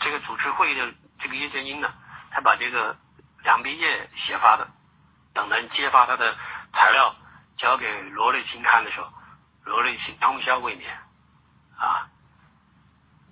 [0.00, 1.92] 这个主持会议的这个叶剑英呢，
[2.30, 2.96] 他把这个
[3.42, 4.68] 梁毕业写发的
[5.34, 6.36] 等人揭发他的
[6.72, 7.14] 材料
[7.56, 9.12] 交给罗瑞卿看的时候，
[9.64, 10.96] 罗瑞卿通宵未眠
[11.76, 12.08] 啊。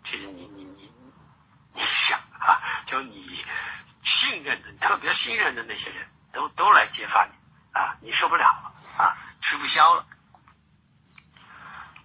[0.04, 0.92] 其实你你你
[1.74, 3.44] 你想啊，就你
[4.02, 7.32] 信任的特别信任的那些人都都来揭发你
[7.78, 10.06] 啊，你受不了了啊，吃不消了。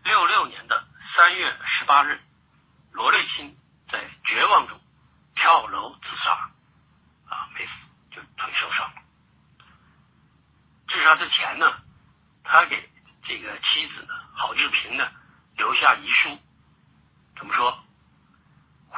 [0.03, 2.21] 六六年的三月十八日，
[2.91, 3.57] 罗瑞卿。
[3.87, 4.81] 在绝望中
[5.35, 6.31] 跳楼自杀，
[7.29, 9.01] 啊，没死，就腿受伤了。
[10.87, 11.83] 自杀之前呢，
[12.43, 12.89] 他给
[13.21, 15.07] 这个妻子呢，郝志平呢
[15.55, 16.35] 留下遗书，
[17.37, 17.84] 怎么说？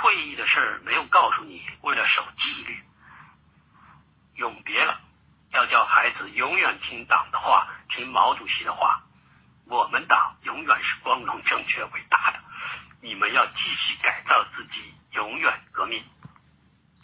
[0.02, 2.84] 会议的事儿没有告诉你，为了守纪律，
[4.36, 5.02] 永别了，
[5.52, 9.04] 要叫孩子永远听党的话，听毛主席的话。
[9.70, 12.40] 我们党永远是光荣、正确、伟大的。
[13.02, 16.06] 你们要继续改造自己，永远革命。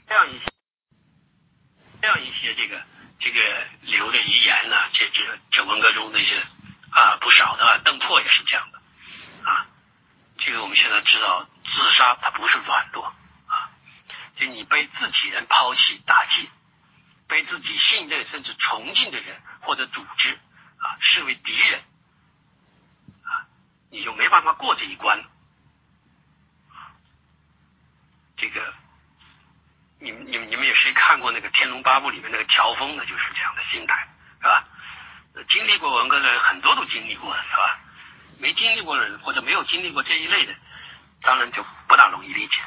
[0.08, 0.46] 这样一些，
[2.02, 2.82] 这样一些这个
[3.20, 6.38] 这个留的遗言呢，这这这文革中那些
[6.92, 8.66] 啊不少的，邓拓也是这样。
[10.46, 13.06] 这个我们现在知道，自杀它不是软弱
[13.48, 13.72] 啊，
[14.36, 16.50] 就你被自己人抛弃、打击，
[17.30, 20.34] 被自己信任甚至崇敬的人或者组织
[20.78, 21.80] 啊视为敌人。
[23.24, 23.48] 啊
[23.90, 25.24] 你就没办法过这一关。
[28.36, 28.74] 这个，
[30.00, 33.06] 你们、你们、你们有谁看过那个《天龙八部》里面那个乔峰的？
[33.06, 34.10] 就是这样的心态，
[34.42, 34.68] 是吧？
[35.48, 37.80] 经历过文革的人很多都经历过，是吧？
[38.44, 40.54] 没经历过的人或者没有经历过这一类的，
[41.22, 42.62] 当然就不大容易理解。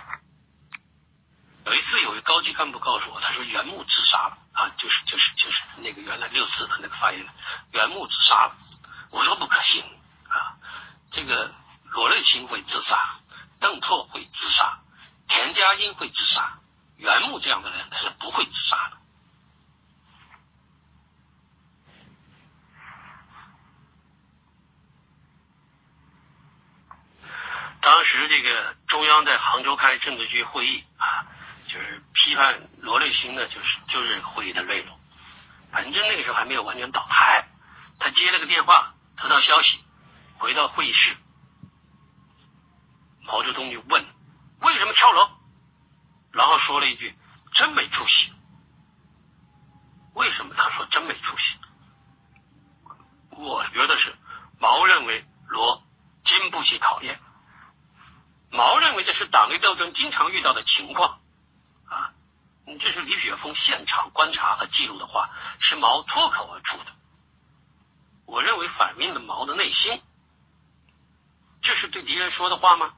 [1.67, 7.29] 有一次，有一高级干部告诉我，他说袁木自杀了啊，就是就是就是那个原来六四的那个发言人
[7.73, 8.57] 袁木自杀了。
[9.11, 9.85] 我说不可信
[10.29, 10.57] 啊。
[11.13, 11.53] 这个
[11.91, 12.99] 罗瑞卿会自杀，
[13.61, 14.81] 邓拓会自杀，
[15.29, 16.59] 田家英会自杀，
[16.97, 18.97] 袁木这样的人他是不会自杀的。
[27.81, 31.27] 当时这个中央在杭州开政治局会议啊，
[31.67, 34.99] 就是批判罗瑞卿的，就是就是会议的内容。
[35.71, 37.49] 反正那个时候还没有完全倒台，
[37.99, 39.85] 他接了个电话，得到消息。
[40.39, 41.17] 回到会议室，
[43.23, 44.07] 毛泽东就问
[44.61, 45.31] ：“为什么跳楼？”
[46.33, 47.17] 然后说了一句
[47.57, 48.35] ：“真没出息。”
[50.13, 51.59] 为什么他说真没出息？
[53.31, 54.15] 我觉得是
[54.59, 55.83] 毛认为罗
[56.25, 57.19] 经不起考验。
[58.51, 61.21] 毛认为这是党内斗争经常遇到的情况
[61.87, 62.13] 啊。
[62.81, 65.31] 这是李雪峰现场观察和记录的话，
[65.61, 66.87] 是毛脱口而出的。
[68.27, 70.03] 我认为反映了毛的内心。
[71.63, 72.95] 这是对敌人说的话吗？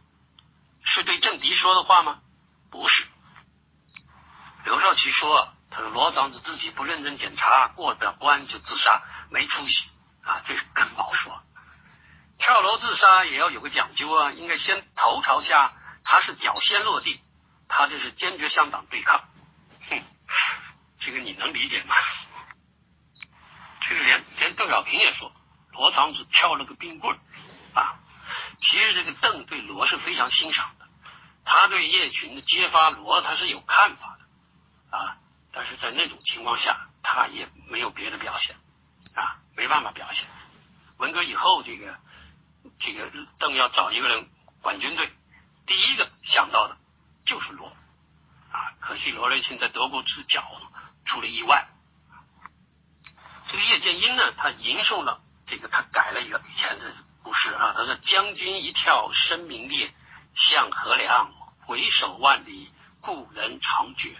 [0.84, 2.20] 是对政敌说的话吗？
[2.70, 3.06] 不是。
[4.64, 9.90] 刘少奇说：“他说罗长子自己不认真检查，过不了关就自杀，没出息
[10.22, 11.42] 啊！”这是跟毛说。
[12.38, 15.72] 跳楼自杀也要有个讲究啊，应该先头朝下，
[16.04, 17.20] 他是脚先落地，
[17.68, 19.28] 他就是坚决向党对抗。
[19.90, 20.02] 哼，
[21.00, 21.94] 这个你能理解吗？
[23.80, 25.32] 这个连连邓小平也说，
[25.72, 27.18] 罗长子跳了个冰棍
[27.74, 27.98] 啊。
[28.58, 30.86] 其实这个邓对罗是非常欣赏的，
[31.44, 35.16] 他对叶群的揭发罗他是有看法的啊，
[35.52, 38.56] 但是在那种情况下，他也没有别的表现
[39.14, 40.26] 啊，没办法表现。
[40.98, 41.98] 文革以后，这个
[42.78, 44.28] 这个邓要找一个人
[44.62, 45.12] 管军队，
[45.66, 46.76] 第一个想到的
[47.24, 47.68] 就是罗
[48.50, 50.44] 啊，可惜罗瑞卿在德国之角
[51.04, 51.68] 出了意外。
[53.48, 56.94] 这个叶剑英呢，他吟诵了这个，他改了一个以前的。
[57.20, 59.92] 古诗啊，他说：“将军一跳声名裂，
[60.32, 61.30] 向河梁
[61.66, 64.16] 回首万里，故人长绝。”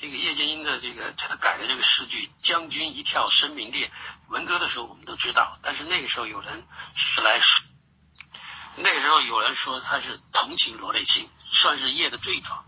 [0.00, 3.90] 这个叶剑英的这个他改的这个诗句“将军一跳声名裂”，
[4.28, 7.66] 文革的时候我们都知道，但是那个时候有人是来说，
[8.76, 12.64] 那个时候有人说他是同情罗瑞卿，算是叶的罪状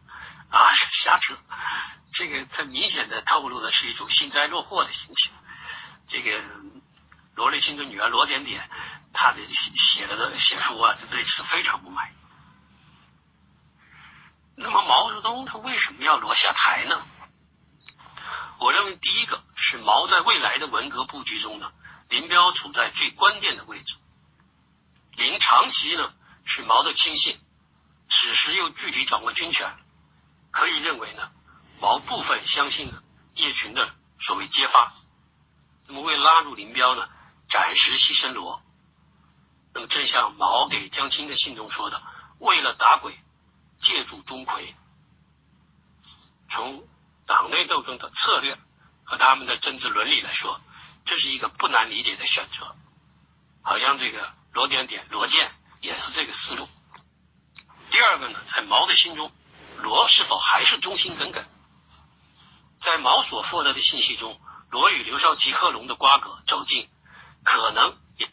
[0.51, 1.37] 啊，瞎扯。
[2.15, 5.33] 这个他明显的透露的是一种幸灾乐祸的心情，
[6.09, 6.41] 这个。
[7.35, 8.69] 罗瑞卿的女儿罗点点，
[9.15, 12.15] 她的写写的写书啊，对此非常不满意。
[14.57, 17.07] 那么毛泽东他为什么要罗下台呢？
[18.63, 21.73] 我认为第一个是毛在未来的文革布局中呢，
[22.09, 23.97] 林彪处在最关键的位置。
[25.17, 27.39] 林长期呢是毛的亲信，
[28.09, 29.69] 此时又具体掌握军权，
[30.53, 31.33] 可以认为呢，
[31.81, 33.03] 毛部分相信了
[33.35, 34.95] 叶群的所谓揭发。
[35.89, 37.09] 那么为拉住林彪呢？
[37.51, 38.63] 暂时牺牲罗，
[39.75, 42.01] 那么正像毛给江青的信中说的，
[42.39, 43.19] 为了打鬼，
[43.77, 44.73] 借助钟馗。
[46.49, 46.87] 从
[47.33, 48.59] 党内斗争的策略
[49.05, 50.61] 和他们的政治伦理来说，
[51.07, 52.77] 这是一个不难理解的选择。
[53.63, 56.69] 好像这个罗点点、罗建也是这个思路。
[57.91, 59.33] 第二个呢，在毛的心中，
[59.79, 61.43] 罗是否还是忠心耿耿？
[62.83, 66.87] 在毛所获得的信息中，罗与刘少奇、贺龙的瓜葛走近。
[67.45, 68.29] 可能也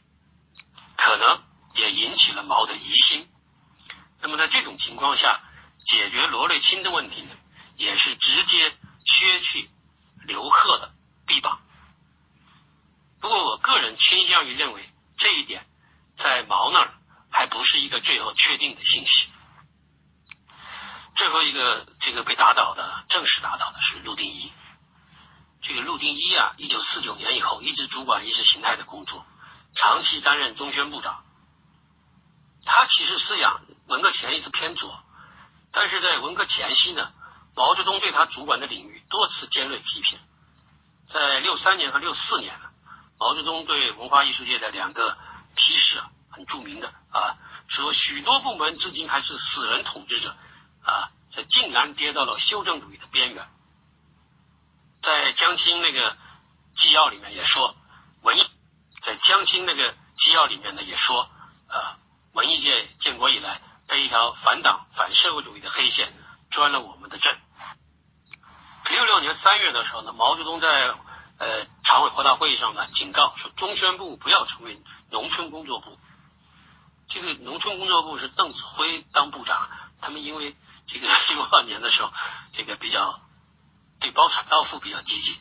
[0.98, 1.42] 可能
[1.76, 3.32] 也引起了毛的疑心。
[4.20, 5.40] 那么在这种情况下，
[5.78, 7.32] 解决罗瑞卿的问题呢，
[7.78, 8.78] 也是直接
[9.10, 9.70] 削去
[10.24, 10.94] 刘贺的
[11.26, 11.60] 臂膀。
[13.20, 14.88] 不过我个人倾向于认为，
[15.18, 15.68] 这一点
[16.18, 16.94] 在毛那儿
[17.32, 19.30] 还不是一个最后确定的信息。
[21.16, 24.54] 最后一个这个被打倒的，正式打倒的是陆定一。
[25.62, 29.26] 这个陆定一啊，一九四九年以后一直主管意识形态的工作，
[29.74, 31.26] 长期担任中宣部长。
[32.64, 35.04] 他其实思想文革前一直偏左，
[35.74, 37.12] 但是在文革前夕呢，
[37.60, 40.18] 毛泽东对他主管的领域多次尖锐批评。
[41.12, 42.58] 在六三年和六四年，
[43.20, 45.18] 毛泽东对文化艺术界的两个
[45.58, 47.36] 批示啊，很著名的啊，
[47.68, 50.38] 说许多部门至今还是死人统治者
[50.86, 53.46] 啊，这竟然跌到了修正主义的边缘。
[55.04, 56.16] 在江青那个
[56.72, 57.76] 纪要里面也说，
[58.22, 58.50] 文艺
[59.04, 61.30] 在江青那个纪要里面呢也说
[61.68, 62.00] 啊。
[62.32, 66.14] 文艺界建国以来被一条反党反社会主义的黑线
[66.52, 67.38] 钻了我们的阵。
[68.90, 70.94] 六六年三月的时候呢，毛泽东在
[71.38, 75.98] 呃常委扩大会议上呢警告说，中宣部不要成为农村工作部。
[77.08, 79.70] 这个农村工作部是邓子恢当部长，
[80.02, 82.12] 他们因为这个六二年的时候
[82.54, 83.20] 这个比较
[84.00, 85.40] 对包产到户比较积极，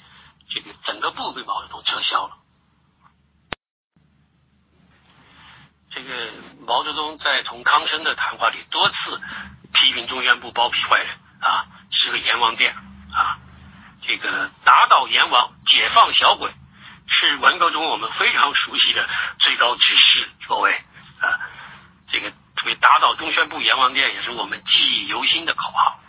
[0.48, 2.38] 这个整个部被毛泽东撤销了。
[5.90, 9.20] 这个毛泽东在同康生的谈话里多次
[9.72, 12.87] 批评中宣部包庇坏人啊，是个阎王殿。
[14.02, 16.52] 这个打倒阎王，解放小鬼，
[17.06, 20.28] 是文革中我们非常熟悉的最高指示。
[20.46, 20.72] 各位
[21.20, 21.40] 啊，
[22.08, 26.00] 这个特别打倒中宣部阎王殿，也是我们记忆犹新的口号。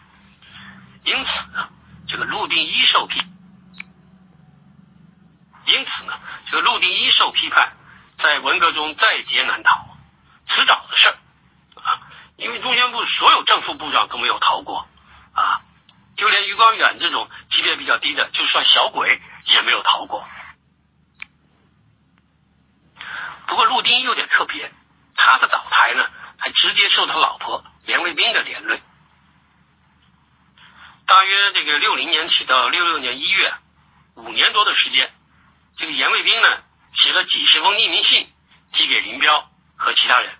[1.04, 1.70] 因此呢，
[2.08, 3.22] 这个陆定一受批，
[5.66, 6.14] 因此呢，
[6.50, 7.76] 这个陆定一受批判。
[8.18, 9.98] 在文革中在劫难逃，
[10.44, 11.16] 迟早的事儿
[11.82, 12.02] 啊！
[12.36, 14.90] 因为中宣部所有正副部长都没有逃过，
[16.20, 20.28] 就连余光远这种级别比较低的，就算小鬼也没有逃过。
[23.48, 24.72] 不过陆丁有点特别，
[25.16, 28.82] 他的倒台呢，还直接受他老婆严卫兵的连累。
[31.06, 33.54] 大约这个六零年起到六六年一月，
[34.16, 35.12] 五年多的时间，
[35.78, 36.64] 这个严卫兵呢。
[36.92, 38.28] 写了几十封匿名信
[38.74, 40.40] 寄给林彪和其他人，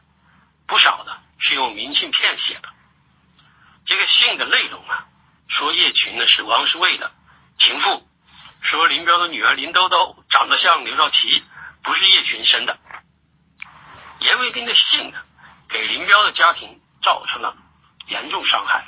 [0.66, 2.70] 不少的是用明信片写的。
[3.86, 5.06] 这个信的内容啊，
[5.50, 7.12] 说叶群呢是王世卫的
[7.58, 8.08] 情妇，
[8.62, 11.44] 说林彪的女儿林兜兜长得像刘少奇，
[11.84, 12.80] 不是叶群生的。
[14.20, 15.18] 严卫兵的信呢，
[15.68, 17.58] 给林彪的家庭造成了
[18.08, 18.88] 严重伤害，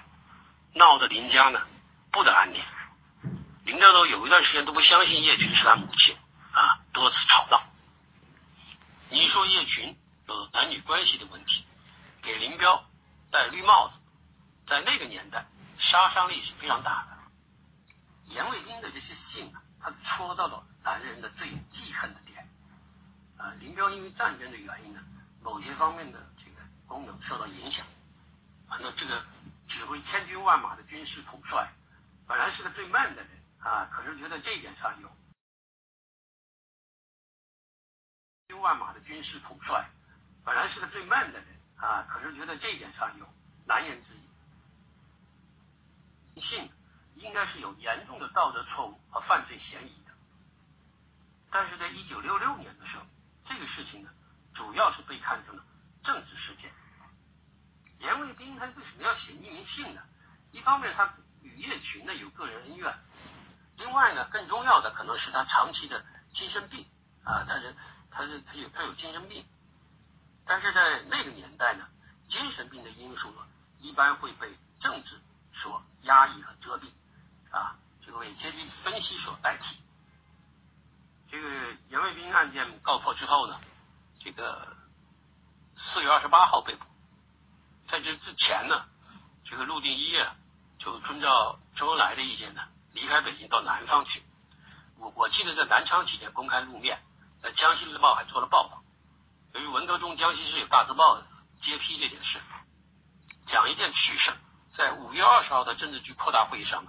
[0.74, 1.68] 闹得林家呢
[2.12, 2.62] 不得安宁。
[3.66, 6.16] 林豆豆有一段时间都不相信叶群是他母亲。
[6.53, 7.64] 啊，多次吵闹。
[9.09, 9.97] 你说叶群
[10.28, 11.64] 有男女关系的问题，
[12.22, 12.84] 给林彪
[13.32, 13.95] 戴绿帽子，
[14.68, 15.45] 在那个年代
[15.82, 17.18] 杀伤力是非常大的。
[18.26, 22.48] 严卫兵的这些信啊，他戳到了男人的最记恨的点。
[23.38, 25.04] 啊，林彪因为战争的原因呢，
[25.42, 27.86] 某些方面的这个功能受到影响。
[28.70, 29.22] 那这个
[29.68, 31.70] 指挥千军万马的军事统帅，
[32.26, 33.30] 本来是个最慢的人
[33.60, 35.12] 啊，可是觉得这一点上有。
[38.48, 39.90] 军万马的军事统帅，
[40.46, 43.28] 本来是个最慢的人啊，可是觉得这一点上有
[43.66, 44.21] 难言之隐。
[46.40, 46.72] 信
[47.16, 50.12] 应该是有严重的道德错误和犯罪嫌疑的，
[51.50, 53.04] 但是在一九六六年的时候，
[53.48, 54.10] 这个事情呢，
[54.54, 55.64] 主要是被看成了
[56.04, 56.72] 政治事件。
[58.00, 60.02] 严卫兵他为什么要写匿名信呢？
[60.52, 62.96] 一方面他与叶群呢有个人恩怨，
[63.78, 66.86] 另外呢更重要的可能是他长期的精神病
[67.24, 67.76] 啊，但是。
[68.14, 69.46] 他是他有他有精神病，
[70.46, 71.88] 但是在那个年代呢，
[72.30, 73.38] 精神病的因素呢，
[73.80, 75.16] 一般会被政治
[75.54, 76.89] 所压抑和遮蔽，
[77.52, 77.76] 啊，
[78.06, 79.78] 这个为阶级分析所代替。
[81.30, 81.47] 这个
[81.89, 83.60] 严卫兵案件告破之后呢，
[84.20, 84.76] 这个
[85.74, 86.86] 四月二十八号被捕，
[87.88, 88.86] 在这之前呢，
[89.45, 90.36] 这个陆定一啊，
[90.80, 92.62] 就遵照周恩来的意见呢，
[92.93, 94.24] 离开北京到南方去。
[94.97, 97.02] 我我记得在南昌期间公开露面。
[97.41, 98.84] 在《江西日报》还做了报道。
[99.54, 101.26] 由于文革中江西是有大字报的
[101.56, 102.39] 揭批这件事，
[103.47, 104.32] 讲一件趣事。
[104.74, 106.86] 在五月二十号的政治局扩大会议上，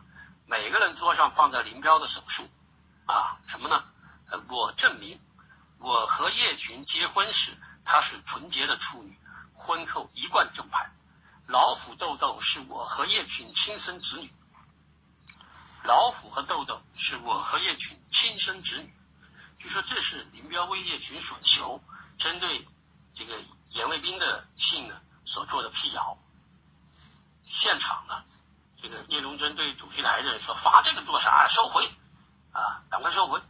[0.47, 2.49] 每个人桌上放在林彪的手书，
[3.07, 3.85] 啊，什么呢？
[4.49, 5.21] 我证明
[5.79, 9.19] 我和叶群结婚时，她是纯洁的处女，
[9.53, 10.93] 婚后一贯正派。
[11.49, 14.33] 老虎豆豆是我和叶群亲生子女，
[15.83, 18.95] 老虎和豆豆是我和叶群亲生子女。
[19.59, 21.83] 据说这是林彪为叶群所求，
[22.17, 22.65] 针对
[23.13, 23.35] 这个
[23.71, 26.17] 严卫兵的信呢所做的辟谣。
[27.55, 28.25] 现场呢，
[28.81, 31.49] 这个聂荣臻对主席台的人说：“发这个做啥？
[31.49, 31.87] 收回
[32.53, 33.43] 啊，赶快收回！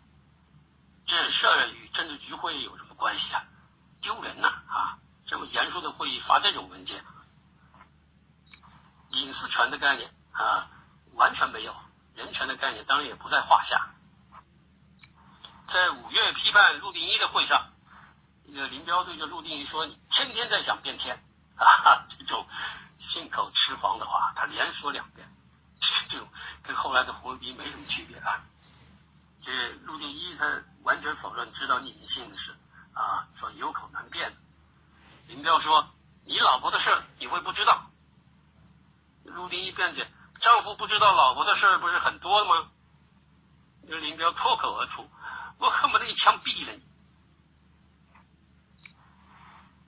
[1.07, 3.45] 这事儿与政治局会议有什么关系啊？
[4.03, 4.49] 丢人呐！
[4.49, 7.05] 啊，这么严肃的会议发这种文件，
[9.11, 10.69] 隐私权的概念啊
[11.15, 11.75] 完全没有，
[12.15, 13.95] 人权的概念当然也不在话下。”
[15.73, 17.73] 在五月批判陆定一的会上，
[18.45, 21.25] 这个林彪对着陆定一说：“你天天在想变天
[21.57, 22.47] 啊！”这种
[22.99, 25.29] 信口雌黄的话，他连说两遍，
[26.09, 26.29] 这种
[26.63, 28.45] 跟后来的胡文斌没什么区别啊。
[29.45, 32.57] 这陆定一他完全否认知道匿名信的事
[32.95, 34.37] 啊，说有口难辩。
[35.29, 35.89] 林彪说
[36.25, 37.91] ：“你老婆的事你会不知道？”
[39.25, 40.09] 陆定一辩解
[40.41, 42.71] ：“丈夫不知道老婆的事不是很多吗？”
[43.89, 45.11] 那林彪脱口而出
[45.59, 46.83] ：“我恨不得一枪毙了你！”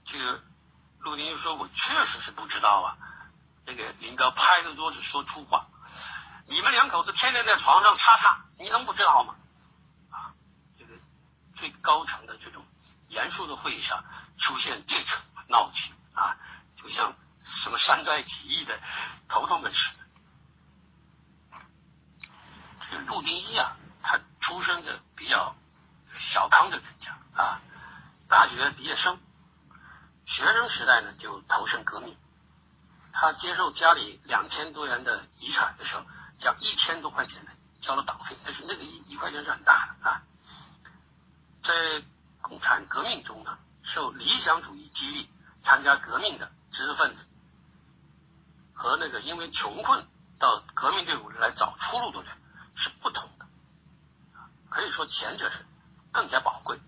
[0.06, 0.42] 这个
[1.04, 2.96] 陆定一说：“我确实是不知道啊。”
[3.66, 5.66] 这个林彪拍着桌子说粗话
[6.48, 9.34] ：“你们两口子天天在床上擦擦，你能不知道吗？”
[10.10, 10.32] 啊，
[10.78, 10.94] 这个
[11.56, 12.64] 最高层的这种
[13.08, 14.02] 严肃的会议上
[14.38, 16.36] 出现这种闹剧啊，
[16.82, 18.80] 就像什么山寨起义的
[19.28, 20.04] 头头们似的。
[22.90, 23.76] 这个陆定一啊。
[24.06, 25.56] 他出生的比较
[26.14, 27.58] 小康的人家啊，
[28.28, 29.18] 大学毕业生，
[30.24, 32.16] 学生时代呢就投身革命。
[33.12, 36.04] 他接受家里两千多元的遗产的时候，
[36.40, 37.50] 交一千多块钱呢
[37.80, 40.22] 交了党费，但是那个一一块钱是很大的啊。
[41.62, 42.02] 在
[42.42, 45.30] 共产革命中呢，受理想主义激励
[45.62, 47.24] 参加革命的知识分子，
[48.74, 50.06] 和那个因为穷困
[50.38, 52.36] 到革命队伍里来找出路的人
[52.74, 53.46] 是不同的。
[54.68, 55.64] 可以说前者是
[56.10, 56.80] 更加宝贵，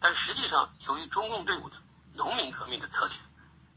[0.00, 1.76] 但实际上由于中共队伍的
[2.18, 3.18] 农民革命的特点，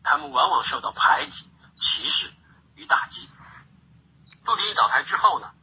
[0.03, 2.33] 他们往往受到排挤、歧视
[2.75, 3.29] 与打击。
[4.43, 5.53] 杜定一倒台之后呢，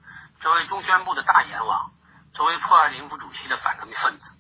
[0.41, 1.93] 作为中宣部的大阎王，
[2.33, 4.39] 作为破案林副主席的反革命分子，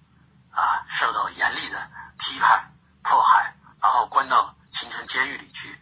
[0.52, 2.72] 啊，受到严厉的批判、
[3.02, 5.78] 迫害，然后关到秦城监狱里去，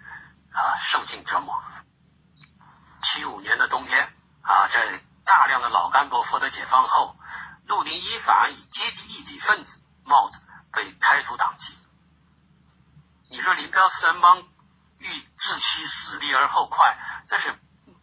[0.51, 1.63] 啊，受尽折磨。
[3.03, 5.01] 七五年的冬天，啊，在。
[5.29, 7.17] 大量的老干部获得解放后，
[7.67, 10.39] 陆定一反而以阶级异己分子帽子
[10.71, 11.77] 被开除党籍。
[13.29, 14.43] 你说林彪四人帮
[14.99, 16.97] 欲自欺死地而后快，
[17.29, 17.53] 那是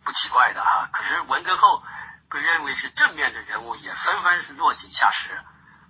[0.03, 0.89] 不奇怪的哈。
[0.91, 1.83] 可是文革后
[2.29, 5.29] 被认为是正面的人物也纷纷是落井下石。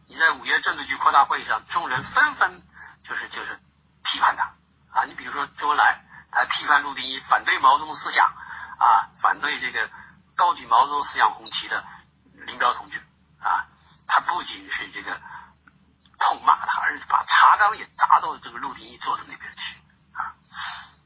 [0.07, 2.61] 你在五月政治局扩大会议上，众人纷纷
[3.03, 3.59] 就是就是
[4.03, 4.53] 批判他
[4.91, 5.05] 啊。
[5.05, 8.25] 你比如说周恩来，他批判陆定一反对毛泽东思想
[8.77, 9.89] 啊，反对这个。
[10.35, 11.85] 高举毛泽东思想红旗的
[12.47, 12.97] 林彪同志
[13.39, 13.67] 啊，
[14.07, 15.21] 他不仅是这个
[16.19, 19.77] 痛骂他，而且把茶缸也砸到这个陆定一坐的那边去
[20.13, 20.35] 啊。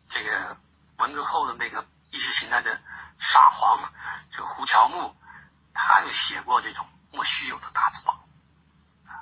[0.09, 0.57] 这个
[0.97, 2.81] 文革后的那个意识形态的
[3.17, 3.79] 沙皇，
[4.31, 5.15] 这个胡乔木，
[5.73, 8.23] 他就写过这种莫须有的大字报。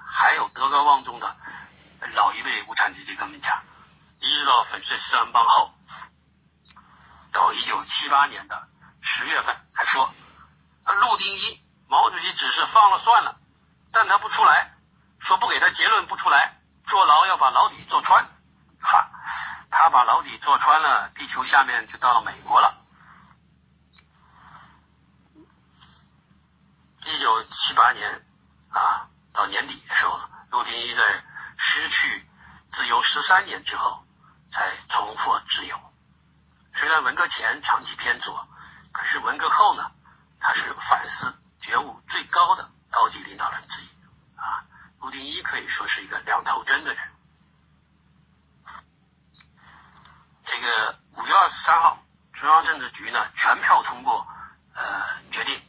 [0.07, 1.35] 还有德高望重的
[2.13, 3.63] 老一辈无产阶级革命家，
[4.19, 5.73] 一直到粉碎四人帮后，
[7.31, 8.67] 到一九七八年的
[9.01, 9.55] 十月份。
[9.73, 10.13] 还说，
[10.85, 13.37] 陆定一，毛主席只是放了算了，
[13.91, 14.74] 但他不出来，
[15.25, 18.23] 说不给他结论不出来，坐牢要把牢底坐穿，
[18.79, 19.11] 哈，
[19.69, 22.81] 他把牢底坐穿了，地球下面就到了美国了。
[27.05, 28.25] 一九七八年
[28.69, 30.19] 啊，到年底的时候，
[30.51, 31.23] 陆定一在
[31.57, 32.29] 失去
[32.69, 34.05] 自由十三年之后，
[34.51, 35.77] 才重获自由。
[36.73, 38.47] 虽然文革前长期偏左。
[38.91, 39.91] 可是文革后呢，
[40.39, 43.89] 他是反思觉悟最高的高级领导人之一
[45.05, 47.11] 陆定一可以说是一个两头针的人。
[50.43, 51.99] 这个五月二十三号，
[52.33, 54.27] 中央政治局呢全票通过，
[54.73, 55.61] 呃，决定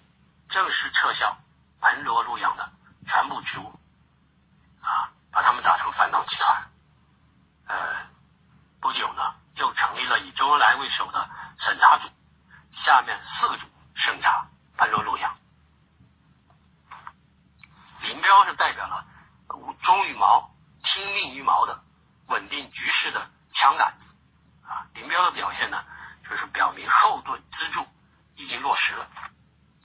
[0.49, 1.37] 正式撤销
[1.83, 2.73] 彭罗陆杨的
[3.07, 3.79] 全部职务，
[4.81, 6.71] 啊，把他们打成反党集团。
[7.67, 8.07] 呃，
[8.81, 11.29] 不久呢，又成立了以周恩来为首的
[11.59, 12.09] 审查组。
[12.71, 15.39] 下面四个组审查彭罗陆杨，
[18.01, 18.96] 林彪是代表了
[19.87, 21.81] 忠于毛、听命于毛的
[22.27, 24.17] 稳定局势的枪杆子
[24.67, 24.89] 啊。
[24.95, 25.85] 林彪的表现呢，
[26.29, 27.87] 就是表明后盾支柱
[28.35, 29.09] 已经落实了。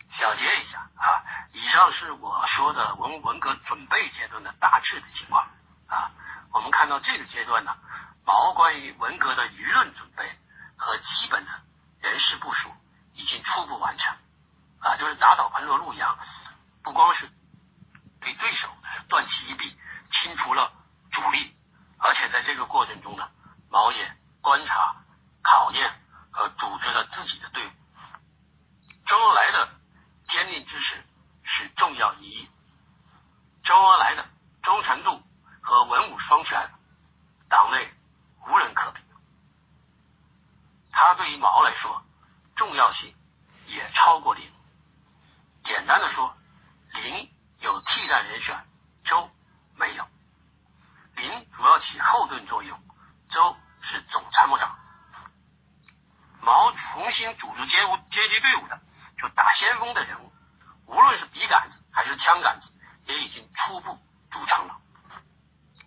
[0.08, 1.24] 小结一下啊，
[1.54, 5.48] 以上是我说的文文革准备阶段的大致的情况
[5.86, 6.12] 啊。
[6.52, 7.78] 我们看到这个阶段呢，
[8.26, 10.26] 毛关于文革的舆论准备
[10.76, 11.52] 和基本的
[12.00, 12.74] 人事部署。
[13.14, 14.18] 已经初步完成，
[14.80, 16.18] 啊，就是打倒彭罗陆杨，
[16.82, 17.30] 不光是
[18.20, 18.68] 对对手
[19.10, 20.72] 断其一臂，清除了
[21.12, 21.56] 主力，
[21.98, 23.30] 而且在这个过程中呢，
[23.70, 25.04] 毛也观察、
[25.42, 25.92] 考验
[26.32, 27.72] 和组织了自己的队伍。
[29.06, 29.70] 周恩来的
[30.24, 31.04] 坚定支持
[31.44, 32.50] 是重要意义，
[33.64, 34.30] 周恩来的
[34.62, 35.22] 忠诚度
[35.62, 36.72] 和文武双全，
[37.50, 37.92] 党内
[38.48, 39.02] 无人可比。
[40.92, 42.04] 他对于毛来说。
[42.58, 43.16] 重要性
[43.66, 44.46] 也超过零。
[45.64, 46.38] 简单的说，
[46.94, 48.68] 零有替代人选，
[49.04, 49.32] 周
[49.74, 50.06] 没有。
[51.16, 52.80] 丙主要起后盾作用，
[53.32, 54.78] 周是总参谋长。
[57.22, 57.78] 毛重新组织阶
[58.10, 58.82] 阶级队伍的，
[59.20, 60.34] 就打先锋的人物，
[60.88, 62.72] 无论是笔杆子还是枪杆子，
[63.06, 64.00] 也已经初步
[64.32, 64.82] 组成了。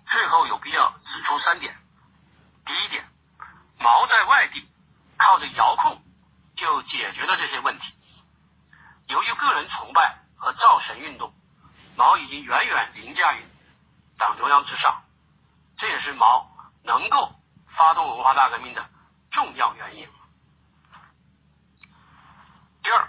[0.07, 1.77] 最后有必要指出三点：
[2.65, 3.05] 第一点，
[3.79, 4.71] 毛在外地
[5.19, 6.05] 靠着遥控
[6.55, 7.99] 就解决了这些问题。
[9.09, 11.35] 由于个人崇拜和造神运动，
[11.97, 13.45] 毛已经远远凌驾于
[14.17, 15.03] 党中央之上，
[15.77, 16.49] 这也是毛
[16.85, 17.35] 能够
[17.67, 18.89] 发动文化大革命的
[19.33, 20.09] 重要原因。
[22.83, 23.09] 第二，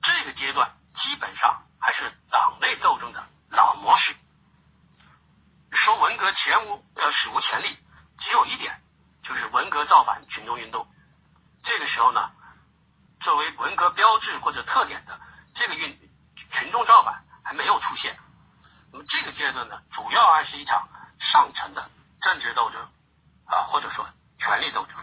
[0.00, 4.14] 这个阶段基本上还是党内斗争的老模式。
[5.70, 7.76] 说文革前无呃史无前例，
[8.16, 8.82] 只有一点，
[9.22, 10.88] 就是文革造反群众运动。
[11.62, 12.30] 这个时候呢，
[13.20, 15.20] 作为文革标志或者特点的
[15.54, 16.10] 这个运
[16.50, 18.18] 群众造反还没有出现。
[18.92, 22.80] 那么这个阶段呢，主要还是一场上层的政治斗争
[23.46, 24.08] 啊，或者说
[24.38, 24.96] 权力斗争。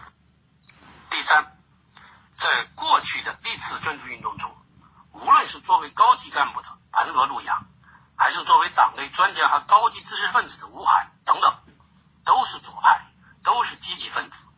[1.10, 1.52] 第三。
[2.38, 4.54] 在过去的历次政治运动中，
[5.12, 7.66] 无论是作为高级干部的彭罗陆杨，
[8.16, 11.54] 还是作为党内专家和高级知识分子的吴晗等等，
[12.24, 13.06] 都是左派，
[13.42, 14.48] 都是积极分子。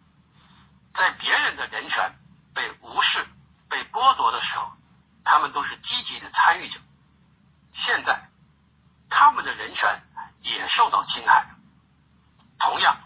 [0.90, 2.18] 在别人的人权
[2.54, 3.26] 被无视、
[3.68, 4.72] 被剥夺的时候，
[5.24, 6.80] 他们都是积极的参与者。
[7.72, 8.30] 现在，
[9.10, 10.02] 他们的人权
[10.40, 11.46] 也受到侵害。
[12.58, 13.00] 同样，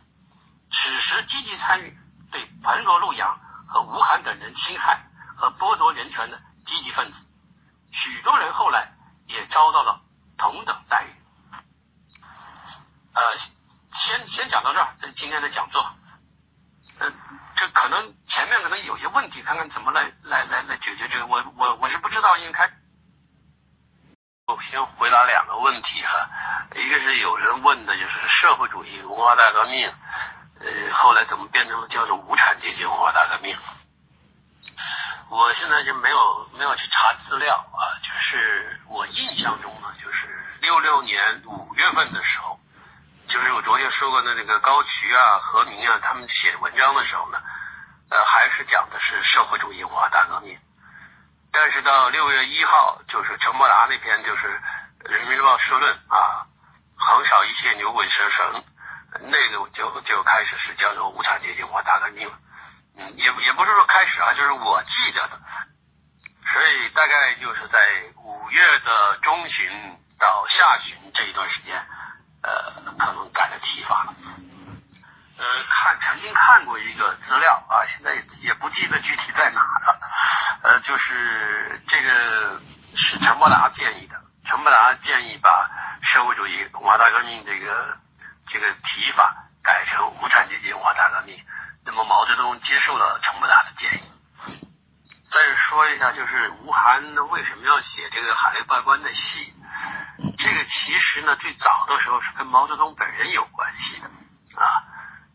[0.71, 1.99] 此时积极参与
[2.31, 3.41] 对彭罗陆杨。
[3.73, 5.03] 和吴晗等人侵害
[5.35, 7.27] 和剥夺人权的积极分子，
[7.91, 8.93] 许多人后来
[9.25, 10.03] 也遭到了
[10.43, 11.11] 同等待遇。
[13.15, 13.39] 呃，
[13.95, 15.81] 先先讲到这儿，这今天的讲座。
[16.99, 17.13] 呃，
[17.55, 21.27] 这可能前面可能有些问题，看看怎么来来来来解决这个。
[21.27, 22.69] 我我我是不知道，因为开。
[24.47, 26.29] 我先回答两个问题哈，
[26.75, 29.95] 一个是有人问的就是社会主义文化大革命。
[30.59, 33.57] 呃，后来怎么变成叫做无产阶级文化大革命？
[35.29, 39.73] 我现在就没有没有去查资料啊，就是我印象中，
[40.73, 42.59] 六六年五月份的时候，
[43.29, 47.39] 就是我昨天说过的那个高渠啊、何明啊，他们写文章的时候呢，
[48.09, 50.59] 呃，还是讲的是社会主义文化大革命。
[51.53, 54.49] 但是到六月一号，就是陈伯达那篇就是
[55.11, 56.47] 《人民日报》社论啊，
[56.97, 58.65] 横扫一切牛鬼蛇神。
[59.21, 62.39] 那个就就开始是叫做无产阶级文化大革命了，
[62.97, 65.39] 嗯，也也不是说开始啊，就是我记得的，
[66.51, 67.79] 所以大概就是在
[68.17, 69.69] 五月的中旬
[70.23, 71.85] 到下旬这一段时间，
[72.43, 74.15] 呃，可能改了提法了。
[75.37, 80.01] 呃，看曾经看过一个资料啊，现在也不记得具体在哪了，
[80.63, 82.61] 呃，就是这个
[82.95, 85.69] 是陈伯达建议的，陈伯达建议把
[86.03, 87.99] 社会主义文化大革命这个。
[88.45, 91.43] 这个提法改成无产阶级文化大革命，
[91.87, 94.03] 那么毛泽东接受了陈伯达的建议。
[95.31, 99.55] 再说一下，就是吴晗为什么要写这个海内外观的戏？
[100.39, 104.09] 这个其实呢，最早的时候是跟毛泽东本人有关系的
[104.61, 104.85] 啊。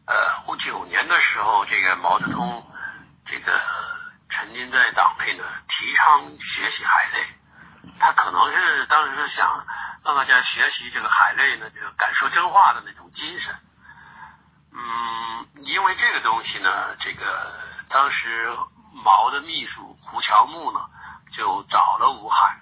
[0.05, 0.15] 呃，
[0.47, 2.71] 五九年的时候，这个毛泽东
[3.25, 3.59] 这个
[4.29, 9.65] 曾经在党内呢提倡学习海内，他可能是当时是想。
[10.05, 13.53] 让大家学习这个海内呢，这个敢说真话的那种精神。
[14.71, 17.53] 嗯，因为这个东西呢，这个
[17.89, 18.57] 当时
[18.93, 20.79] 毛的秘书胡乔木呢，
[21.33, 22.57] 就找了吴晗，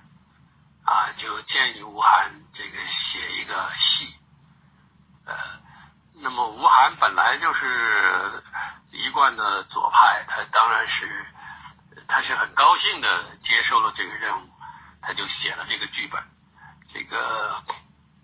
[0.86, 4.16] 啊，就建议吴晗这个写一个戏。
[5.26, 5.36] 呃，
[6.14, 8.44] 那么吴晗本来就是
[8.92, 11.26] 一贯的左派，他当然是
[12.08, 14.50] 他是很高兴的接受了这个任务，
[15.02, 16.22] 他就写了这个剧本。
[16.94, 17.64] 这个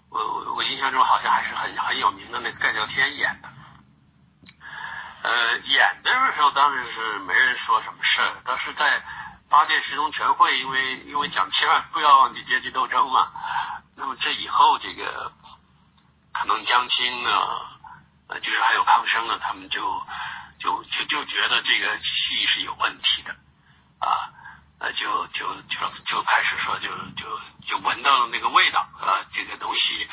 [0.09, 3.49] 我我我印象中好像还是很很有名的那个盖叫天演的，
[5.23, 9.03] 呃，演的时候当时是没人说什么事儿，但是在
[9.51, 13.33] 八届十中全会，因为因为讲千万不要忘记阶级斗争嘛，
[13.95, 15.33] 那么这以后这个
[16.31, 17.29] 可能江青呢，
[18.27, 19.81] 呃，就是还有康生呢，他们就
[20.57, 23.33] 就就就觉得这个戏是有问题的
[23.99, 24.31] 啊。
[24.79, 26.87] 呃，就就就就开始说，就
[27.17, 30.07] 就就闻到了那个味道啊，这个东西。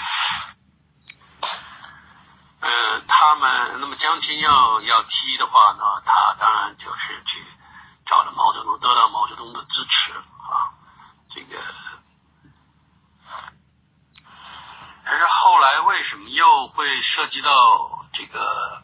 [2.61, 7.43] 呃，他们那么江青要要踢的话呢，他当然就是去
[8.09, 10.73] 找了毛泽东，得到毛泽东的支持啊。
[11.31, 11.63] 这个，
[15.05, 18.83] 但是后来为什么又会涉及到这个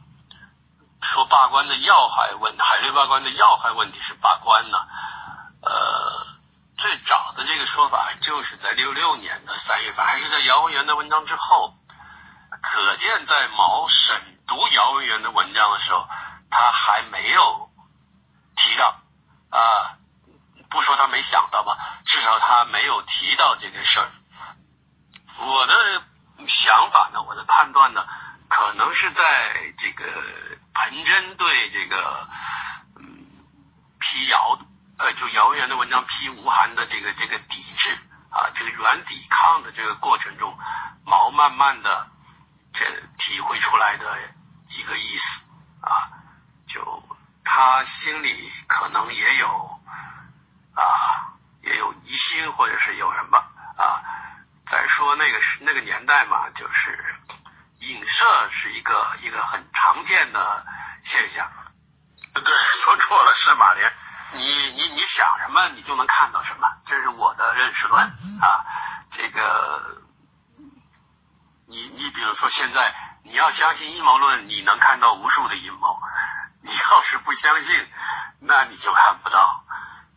[1.03, 4.77] 说罢官的要害问，海瑞罢官的要害问题是罢官呢？
[5.63, 6.27] 呃，
[6.77, 11.75] 最早的这个说法就是在六六年的三月份，还是在姚文元的文章之后。
[12.63, 16.07] 可见在毛审读姚文元的文章的时候，
[16.51, 17.71] 他还没有
[18.57, 18.97] 提到
[19.55, 19.99] 啊，
[20.69, 24.11] 不说他没想到吧，至少他没有提到这个事儿。
[25.39, 26.03] 我的
[26.49, 28.05] 想法呢，我的判断呢，
[28.49, 30.05] 可能是在这个
[30.75, 32.29] 彭真对这个
[32.97, 33.27] 嗯
[34.01, 34.59] 批姚
[34.99, 37.97] 呃就姚言的文章批吴晗的这个这个抵制
[38.31, 40.59] 啊，这个软抵抗的这个过程中，
[41.05, 42.09] 毛慢慢的
[42.73, 42.85] 这
[43.19, 44.19] 体会出来的
[44.71, 45.44] 一个意思，
[47.45, 49.81] 他心里可能也有
[50.75, 50.83] 啊
[51.61, 53.39] 也有疑心或者是有什么
[53.77, 54.03] 啊。
[54.67, 57.17] 再说那个是那个年代嘛，就是
[57.81, 60.67] 影射是一个一个很常见的
[61.03, 61.53] 现象。
[62.33, 62.45] 对，
[62.83, 63.93] 说错了是马莲，
[64.33, 68.03] 你你你想什么，你就能看到什么，这是我的认识论
[68.41, 68.65] 啊。
[69.13, 70.03] 这个，
[71.69, 75.97] 你你比如说现在你要相信阴谋论，你能看到无数的阴谋；
[76.65, 77.89] 你要是不相信，
[78.41, 79.65] 那你就看不到。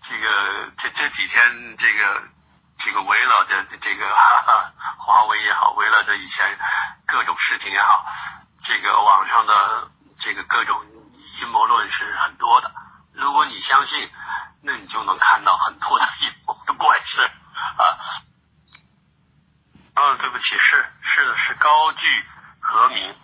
[0.02, 2.24] 这个这这几天这个。
[2.80, 6.60] 这个围绕着这个哈哈华为也好，围绕着以前
[7.08, 8.06] 各种事情也好，
[8.64, 9.89] 这个网上的
[10.20, 10.86] 这个各种
[11.41, 12.72] 阴谋论是很多的。
[13.14, 14.12] 如果你相信，
[14.62, 17.84] 那你就能看到很多的阴谋的怪事啊。
[19.95, 22.26] 啊，对不起，是是的，是高句
[22.60, 23.16] 和明。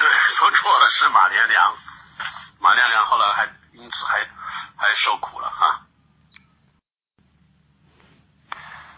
[0.00, 1.76] 对，说错了，是马连良。
[2.58, 4.26] 马连良后来还因此还。
[4.80, 5.86] 还受苦了哈。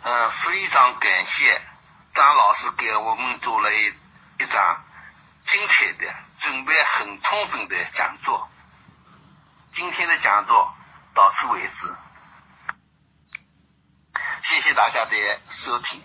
[0.05, 1.61] 嗯，非常感谢
[2.15, 3.93] 张老师给我们做了一
[4.39, 4.85] 一场
[5.41, 8.49] 精彩的、准备很充分的讲座。
[9.73, 10.73] 今天的讲座
[11.15, 11.97] 到此为止，
[14.43, 16.01] 谢谢大家的收听。